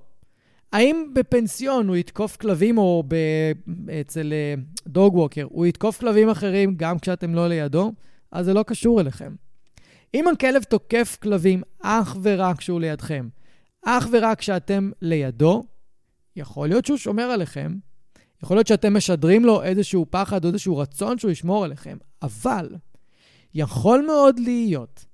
[0.73, 3.15] האם בפנסיון הוא יתקוף כלבים, או ב...
[4.01, 4.33] אצל
[4.87, 7.93] דוג אה, ווקר, הוא יתקוף כלבים אחרים גם כשאתם לא לידו?
[8.33, 9.48] אז זה לא קשור אליכם.
[10.15, 13.29] אם הכלב תוקף כלבים אך ורק כשהוא לידכם,
[13.85, 15.65] אך ורק כשאתם לידו,
[16.37, 17.75] יכול להיות שהוא שומר עליכם,
[18.43, 22.69] יכול להיות שאתם משדרים לו איזשהו פחד או איזשהו רצון שהוא ישמור עליכם, אבל
[23.55, 25.05] יכול מאוד להיות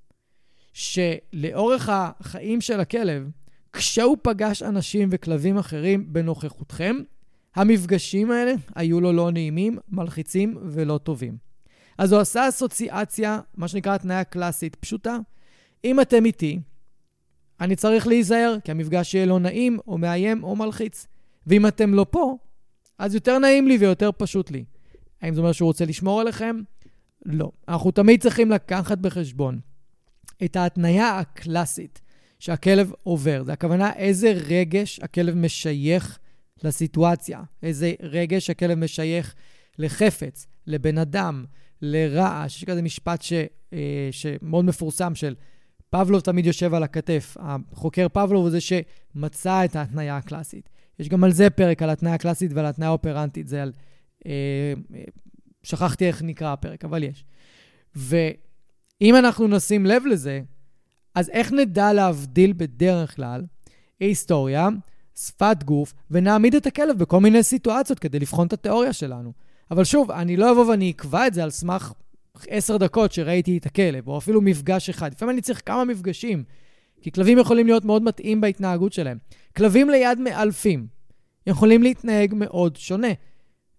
[0.73, 3.29] שלאורך החיים של הכלב,
[3.73, 6.95] כשהוא פגש אנשים וכלבים אחרים בנוכחותכם,
[7.55, 11.37] המפגשים האלה היו לו לא נעימים, מלחיצים ולא טובים.
[11.97, 15.17] אז הוא עשה אסוציאציה, מה שנקרא התניה קלאסית פשוטה.
[15.83, 16.59] אם אתם איתי,
[17.61, 21.07] אני צריך להיזהר, כי המפגש יהיה לא נעים, או מאיים, או מלחיץ.
[21.47, 22.37] ואם אתם לא פה,
[22.97, 24.63] אז יותר נעים לי ויותר פשוט לי.
[25.21, 26.61] האם זה אומר שהוא רוצה לשמור עליכם?
[27.25, 27.51] לא.
[27.67, 29.59] אנחנו תמיד צריכים לקחת בחשבון
[30.43, 32.01] את ההתניה הקלאסית
[32.39, 33.43] שהכלב עובר.
[33.43, 36.19] זה הכוונה איזה רגש הכלב משייך
[36.63, 39.35] לסיטואציה, איזה רגש הכלב משייך
[39.77, 41.45] לחפץ, לבן אדם,
[41.81, 42.57] לרעש.
[42.57, 43.33] יש כזה משפט ש,
[43.73, 45.35] אה, שמאוד מפורסם של
[45.89, 47.37] פבלוב תמיד יושב על הכתף.
[47.39, 50.69] החוקר פבלוב הוא זה שמצא את ההתניה הקלאסית.
[50.99, 53.47] יש גם על זה פרק, על התניה הקלאסית ועל התניה האופרנטית.
[53.47, 53.71] זה על...
[54.25, 55.03] אה, אה,
[55.63, 57.25] שכחתי איך נקרא הפרק, אבל יש.
[57.95, 60.41] ואם אנחנו נשים לב לזה,
[61.15, 63.45] אז איך נדע להבדיל בדרך כלל
[63.99, 64.69] היסטוריה,
[65.15, 69.33] שפת גוף, ונעמיד את הכלב בכל מיני סיטואציות כדי לבחון את התיאוריה שלנו?
[69.71, 71.93] אבל שוב, אני לא אבוא ואני אקבע את זה על סמך
[72.47, 75.11] עשר דקות שראיתי את הכלב, או אפילו מפגש אחד.
[75.11, 76.43] לפעמים אני צריך כמה מפגשים,
[77.01, 79.17] כי כלבים יכולים להיות מאוד מתאים בהתנהגות שלהם.
[79.57, 80.87] כלבים ליד מאלפים
[81.47, 83.07] יכולים להתנהג מאוד שונה,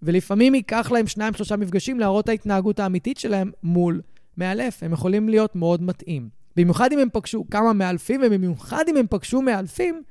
[0.03, 4.01] ולפעמים ייקח להם שניים-שלושה מפגשים להראות את ההתנהגות האמיתית שלהם מול
[4.37, 4.82] מאלף.
[4.82, 6.28] הם יכולים להיות מאוד מתאים.
[6.57, 10.03] במיוחד אם הם פגשו כמה מאלפים, ובמיוחד אם הם פגשו מאלפים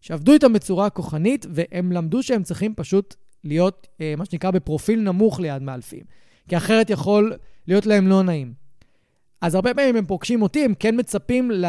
[0.00, 3.14] שעבדו איתם בצורה כוחנית, והם למדו שהם צריכים פשוט
[3.44, 6.02] להיות, אה, מה שנקרא, בפרופיל נמוך ליד מאלפים.
[6.48, 7.36] כי אחרת יכול
[7.66, 8.52] להיות להם לא נעים.
[9.40, 11.66] אז הרבה פעמים הם פוגשים אותי, הם כן מצפים ל...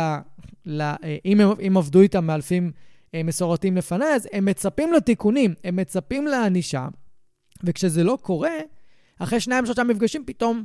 [0.66, 2.72] ל אה, אם, הם, אם עבדו איתם מאלפים
[3.16, 6.88] אה, מסורתיים לפניי, אז הם מצפים לתיקונים, הם מצפים לענישה,
[7.64, 8.58] וכשזה לא קורה,
[9.20, 10.64] אחרי שניים-שלושה מפגשים, פתאום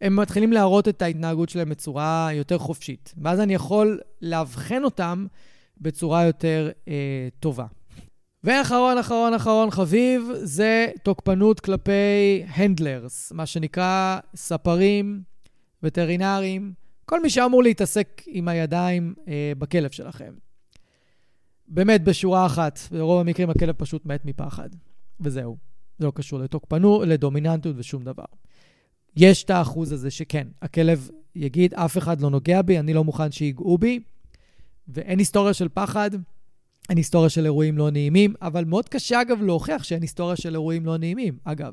[0.00, 3.14] הם מתחילים להראות את ההתנהגות שלהם בצורה יותר חופשית.
[3.22, 5.26] ואז אני יכול לאבחן אותם
[5.80, 7.66] בצורה יותר אה, טובה.
[8.44, 15.22] ואחרון, אחרון, אחרון חביב, זה תוקפנות כלפי הנדלרס, מה שנקרא ספרים,
[15.82, 16.72] וטרינרים,
[17.04, 20.32] כל מי שאמור להתעסק עם הידיים אה, בכלב שלכם.
[21.68, 24.68] באמת, בשורה אחת, ברוב המקרים הכלב פשוט מת מפחד,
[25.20, 25.56] וזהו.
[25.98, 28.24] זה לא קשור לתוקפנות, לדומיננטיות ושום דבר.
[29.16, 33.30] יש את האחוז הזה שכן, הכלב יגיד, אף אחד לא נוגע בי, אני לא מוכן
[33.30, 34.00] שיגעו בי,
[34.88, 36.10] ואין היסטוריה של פחד,
[36.90, 40.86] אין היסטוריה של אירועים לא נעימים, אבל מאוד קשה, אגב, להוכיח שאין היסטוריה של אירועים
[40.86, 41.38] לא נעימים.
[41.44, 41.72] אגב,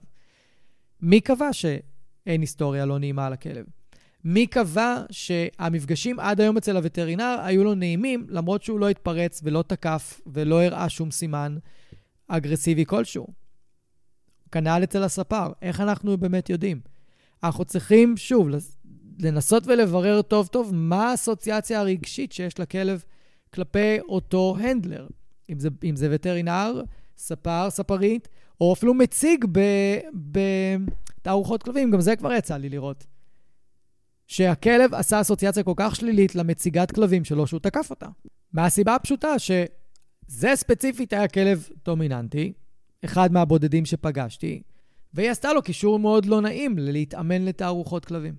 [1.01, 3.65] מי קבע שאין היסטוריה לא נעימה על הכלב?
[4.23, 9.63] מי קבע שהמפגשים עד היום אצל הווטרינר היו לו נעימים, למרות שהוא לא התפרץ ולא
[9.67, 11.57] תקף ולא הראה שום סימן
[12.27, 13.27] אגרסיבי כלשהו?
[14.51, 16.79] כנ"ל אצל הספר, איך אנחנו באמת יודעים?
[17.43, 18.47] אנחנו צריכים, שוב,
[19.19, 23.03] לנסות ולברר טוב טוב מה האסוציאציה הרגשית שיש לכלב
[23.53, 25.07] כלפי אותו הנדלר.
[25.49, 26.81] אם זה, אם זה וטרינר,
[27.17, 28.27] ספר, ספרית,
[28.61, 29.45] או אפילו מציג
[31.21, 33.05] בתערוכות כלבים, גם זה כבר יצא לי לראות.
[34.27, 38.07] שהכלב עשה אסוציאציה כל כך שלילית למציגת כלבים שלו שהוא תקף אותה.
[38.53, 42.53] מהסיבה הפשוטה שזה ספציפית היה כלב דומיננטי,
[43.05, 44.61] אחד מהבודדים שפגשתי,
[45.13, 48.35] והיא עשתה לו קישור מאוד לא נעים להתאמן לתערוכות כלבים.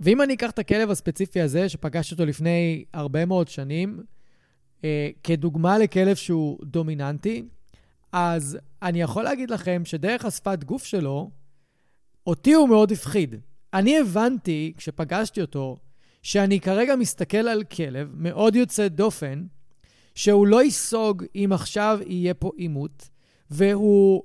[0.00, 4.02] ואם אני אקח את הכלב הספציפי הזה, שפגשתי אותו לפני הרבה מאוד שנים,
[4.84, 7.42] אה, כדוגמה לכלב שהוא דומיננטי,
[8.12, 11.30] אז אני יכול להגיד לכם שדרך השפת גוף שלו,
[12.26, 13.34] אותי הוא מאוד הפחיד.
[13.74, 15.76] אני הבנתי, כשפגשתי אותו,
[16.22, 19.46] שאני כרגע מסתכל על כלב מאוד יוצא דופן,
[20.14, 23.08] שהוא לא ייסוג אם עכשיו יהיה פה עימות,
[23.50, 24.22] והוא,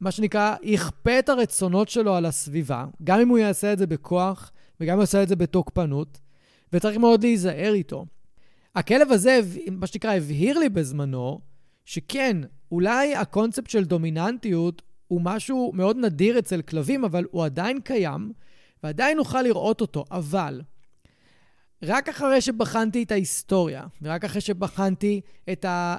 [0.00, 4.52] מה שנקרא, יכפה את הרצונות שלו על הסביבה, גם אם הוא יעשה את זה בכוח
[4.80, 6.20] וגם אם הוא יעשה את זה בתוקפנות,
[6.72, 8.06] וצריך מאוד להיזהר איתו.
[8.74, 9.40] הכלב הזה,
[9.70, 11.40] מה שנקרא, הבהיר לי בזמנו,
[11.84, 12.36] שכן,
[12.72, 18.32] אולי הקונספט של דומיננטיות הוא משהו מאוד נדיר אצל כלבים, אבל הוא עדיין קיים,
[18.82, 20.60] ועדיין נוכל לראות אותו, אבל
[21.82, 25.20] רק אחרי שבחנתי את ההיסטוריה, ורק אחרי שבחנתי
[25.52, 25.96] את, ה,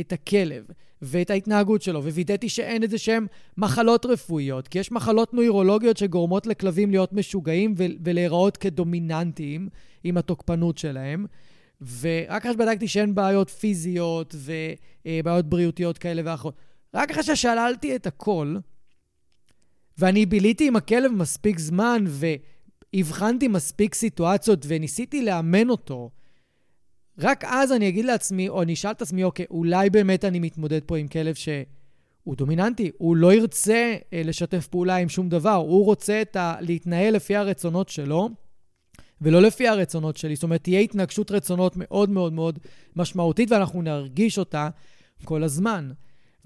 [0.00, 0.64] את הכלב
[1.02, 6.90] ואת ההתנהגות שלו, ווידאתי שאין איזה שהם מחלות רפואיות, כי יש מחלות נוירולוגיות שגורמות לכלבים
[6.90, 9.68] להיות משוגעים ולהיראות כדומיננטיים
[10.04, 11.26] עם התוקפנות שלהם,
[12.00, 14.34] ורק אחרי שבדקתי שאין בעיות פיזיות
[15.04, 16.54] ובעיות בריאותיות כאלה ואחרות,
[16.94, 18.56] רק אחרי ששללתי את הכל,
[19.98, 26.10] ואני ביליתי עם הכלב מספיק זמן והבחנתי מספיק סיטואציות וניסיתי לאמן אותו,
[27.18, 30.80] רק אז אני אגיד לעצמי, או אני אשאל את עצמי, אוקיי, אולי באמת אני מתמודד
[30.86, 35.84] פה עם כלב שהוא דומיננטי, הוא לא ירצה אה, לשתף פעולה עם שום דבר, הוא
[35.84, 36.60] רוצה ה...
[36.60, 38.28] להתנהל לפי הרצונות שלו,
[39.20, 40.34] ולא לפי הרצונות שלי.
[40.34, 42.58] זאת אומרת, תהיה התנגשות רצונות מאוד מאוד מאוד
[42.96, 44.68] משמעותית, ואנחנו נרגיש אותה
[45.24, 45.90] כל הזמן.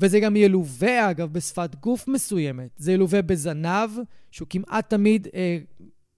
[0.01, 2.71] וזה גם ילווה, אגב, בשפת גוף מסוימת.
[2.77, 3.91] זה ילווה בזנב,
[4.31, 5.59] שהוא כמעט תמיד אה,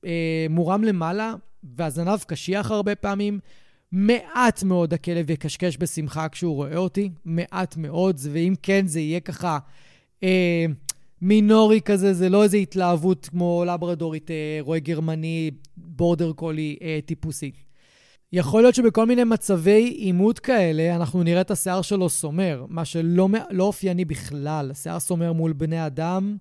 [0.05, 1.35] אה, מורם למעלה,
[1.77, 3.41] והזנב קשיח הרבה פעמים.
[3.93, 9.59] מעט מאוד הכלב יקשקש בשמחה כשהוא רואה אותי, מעט מאוד, ואם כן, זה יהיה ככה
[10.23, 10.67] אה,
[11.23, 17.51] מינורי כזה, זה לא איזו התלהבות כמו לברדורית, אה, רואה גרמני, בורדר קולי אה, טיפוסי.
[18.33, 23.29] יכול להיות שבכל מיני מצבי עימות כאלה, אנחנו נראה את השיער שלו סומר, מה שלא
[23.51, 24.71] לא אופייני בכלל.
[24.75, 26.37] שיער סומר מול בני אדם,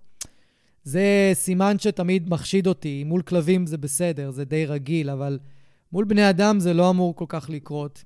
[0.83, 3.03] זה סימן שתמיד מחשיד אותי.
[3.03, 5.39] מול כלבים זה בסדר, זה די רגיל, אבל
[5.91, 8.03] מול בני אדם זה לא אמור כל כך לקרות.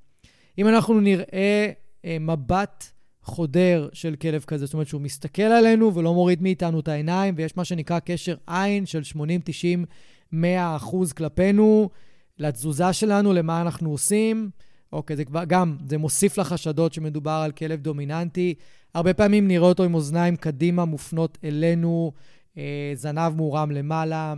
[0.58, 1.72] אם אנחנו נראה
[2.06, 2.86] אה, מבט
[3.24, 7.58] חודר של כלב כזה, זאת אומרת שהוא מסתכל עלינו ולא מוריד מאיתנו את העיניים, ויש
[7.58, 9.86] מה שנקרא קשר עין של 80, 90,
[10.32, 11.90] 100 אחוז כלפינו,
[12.38, 14.50] לתזוזה שלנו, למה אנחנו עושים.
[14.94, 18.54] אוקיי, זה כבר, גם, זה מוסיף לחשדות שמדובר על כלב דומיננטי.
[18.94, 22.12] הרבה פעמים נראה אותו עם אוזניים קדימה מופנות אלינו,
[22.58, 24.34] אה, זנב מורם למעלה.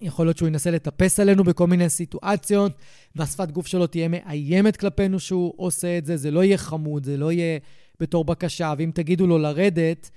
[0.00, 2.72] יכול להיות שהוא ינסה לטפס עלינו בכל מיני סיטואציות,
[3.16, 6.16] והשפת גוף שלו תהיה מאיימת כלפינו שהוא עושה את זה.
[6.16, 7.58] זה לא יהיה חמוד, זה לא יהיה
[8.00, 10.10] בתור בקשה, ואם תגידו לו לרדת,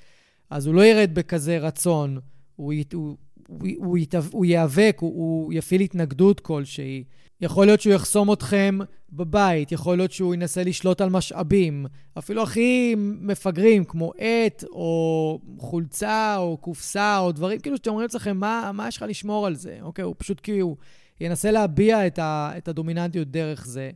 [0.50, 2.20] אז הוא לא ירד בכזה רצון.
[2.56, 3.18] הוא, הוא,
[3.48, 3.98] הוא, הוא,
[4.32, 7.04] הוא ייאבק, הוא, הוא יפעיל התנגדות כלשהי.
[7.42, 8.80] יכול להיות שהוא יחסום אתכם
[9.12, 11.86] בבית, יכול להיות שהוא ינסה לשלוט על משאבים,
[12.18, 18.38] אפילו הכי מפגרים, כמו עט, או חולצה, או קופסה, או דברים כאילו שאתם אומרים לעצמכם,
[18.38, 19.78] מה, מה יש לך לשמור על זה?
[19.82, 20.78] אוקיי, הוא פשוט כאילו
[21.22, 23.92] ינסה להביע את, ה, את הדומיננטיות דרך זה.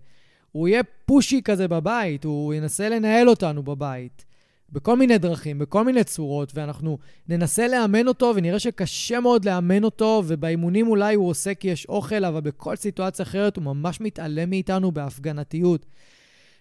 [0.58, 4.26] הוא יהיה פושי כזה בבית, הוא ינסה לנהל אותנו בבית.
[4.72, 6.98] בכל מיני דרכים, בכל מיני צורות, ואנחנו
[7.28, 12.26] ננסה לאמן אותו, ונראה שקשה מאוד לאמן אותו, ובאימונים אולי הוא עושה כי יש אוכל,
[12.26, 15.86] אבל בכל סיטואציה אחרת הוא ממש מתעלם מאיתנו בהפגנתיות.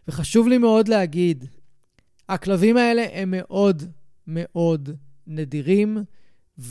[0.08, 1.44] וחשוב לי מאוד להגיד,
[2.28, 3.82] הכלבים האלה הם מאוד
[4.26, 4.90] מאוד
[5.26, 5.98] נדירים,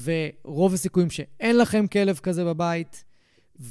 [0.03, 3.03] ורוב הסיכויים שאין לכם כלב כזה בבית,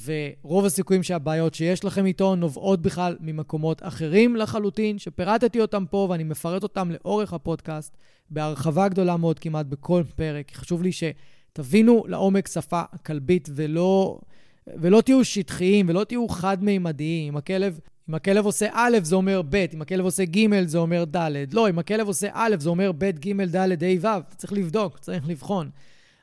[0.05, 6.24] ורוב הסיכויים שהבעיות שיש לכם איתו נובעות בכלל ממקומות אחרים לחלוטין, שפירטתי אותם פה ואני
[6.24, 7.97] מפרט אותם לאורך הפודקאסט
[8.30, 10.53] בהרחבה גדולה מאוד כמעט בכל פרק.
[10.55, 14.18] חשוב לי שתבינו לעומק שפה כלבית ולא,
[14.66, 17.32] ולא תהיו שטחיים ולא תהיו חד-מימדיים.
[17.32, 21.05] אם הכלב, אם הכלב עושה א', זה אומר ב', אם הכלב עושה ג', זה אומר
[21.05, 21.55] ד'.
[21.55, 24.37] לא, אם הכלב עושה א', זה אומר ב', ג', ד', ה', ו'.
[24.37, 25.70] צריך לבדוק, צריך לבחון.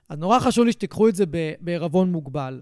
[0.10, 1.24] אז נורא חשוב לי שתיקחו את זה
[1.60, 2.62] בערבון מוגבל.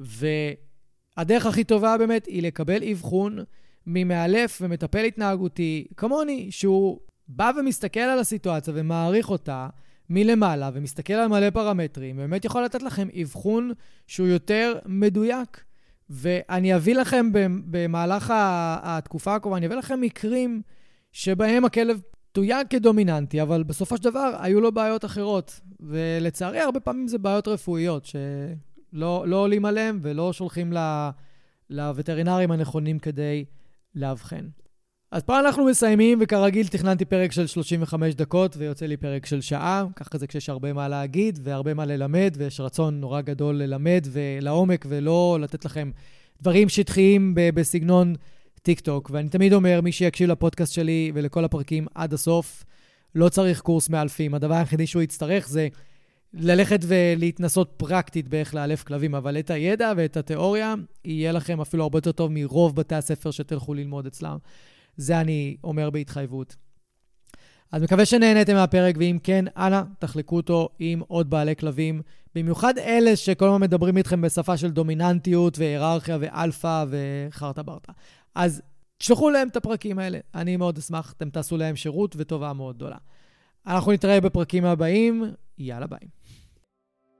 [0.00, 3.38] והדרך הכי טובה באמת היא לקבל אבחון
[3.86, 9.68] ממאלף ומטפל התנהגותי כמוני, שהוא בא ומסתכל על הסיטואציה ומעריך אותה
[10.10, 13.72] מלמעלה ומסתכל על מלא פרמטרים, ובאמת יכול לתת לכם אבחון
[14.06, 15.64] שהוא יותר מדויק.
[16.10, 17.30] ואני אביא לכם
[17.70, 18.32] במהלך
[18.82, 20.62] התקופה הקרובה, אני אביא לכם מקרים
[21.12, 22.00] שבהם הכלב
[22.32, 25.60] תויג כדומיננטי, אבל בסופו של דבר היו לו בעיות אחרות.
[25.80, 28.16] ולצערי, הרבה פעמים זה בעיות רפואיות, ש...
[28.92, 30.72] לא, לא עולים עליהם ולא שולחים
[31.70, 33.44] לווטרינרים הנכונים כדי
[33.94, 34.46] לאבחן.
[35.12, 39.84] אז פה אנחנו מסיימים, וכרגיל תכננתי פרק של 35 דקות, ויוצא לי פרק של שעה.
[39.96, 44.84] ככה זה כשיש הרבה מה להגיד והרבה מה ללמד, ויש רצון נורא גדול ללמד ולעומק,
[44.88, 45.90] ולא לתת לכם
[46.42, 48.14] דברים שטחיים בסגנון
[48.62, 49.10] טיק טוק.
[49.12, 52.64] ואני תמיד אומר, מי שיקשיב לפודקאסט שלי ולכל הפרקים עד הסוף,
[53.14, 54.34] לא צריך קורס מאלפים.
[54.34, 55.68] הדבר היחידי שהוא יצטרך זה
[56.34, 60.74] ללכת ולהתנסות פרקטית באיך לאלף כלבים, אבל את הידע ואת התיאוריה
[61.04, 64.36] יהיה לכם אפילו הרבה יותר טוב מרוב בתי הספר שתלכו ללמוד אצלם.
[64.96, 66.56] זה אני אומר בהתחייבות.
[67.72, 72.02] אז מקווה שנהניתם מהפרק, ואם כן, אנא, תחלקו אותו עם עוד בעלי כלבים,
[72.34, 77.92] במיוחד אלה שכל הזמן מדברים איתכם בשפה של דומיננטיות והיררכיה ואלפא וחרטה ברטה.
[78.34, 78.62] אז
[78.98, 82.96] תשלחו להם את הפרקים האלה, אני מאוד אשמח, אתם תעשו להם שירות וטובה מאוד גדולה.
[83.66, 85.24] אנחנו נתראה בפרקים הבאים,
[85.58, 86.08] יאללה ביי.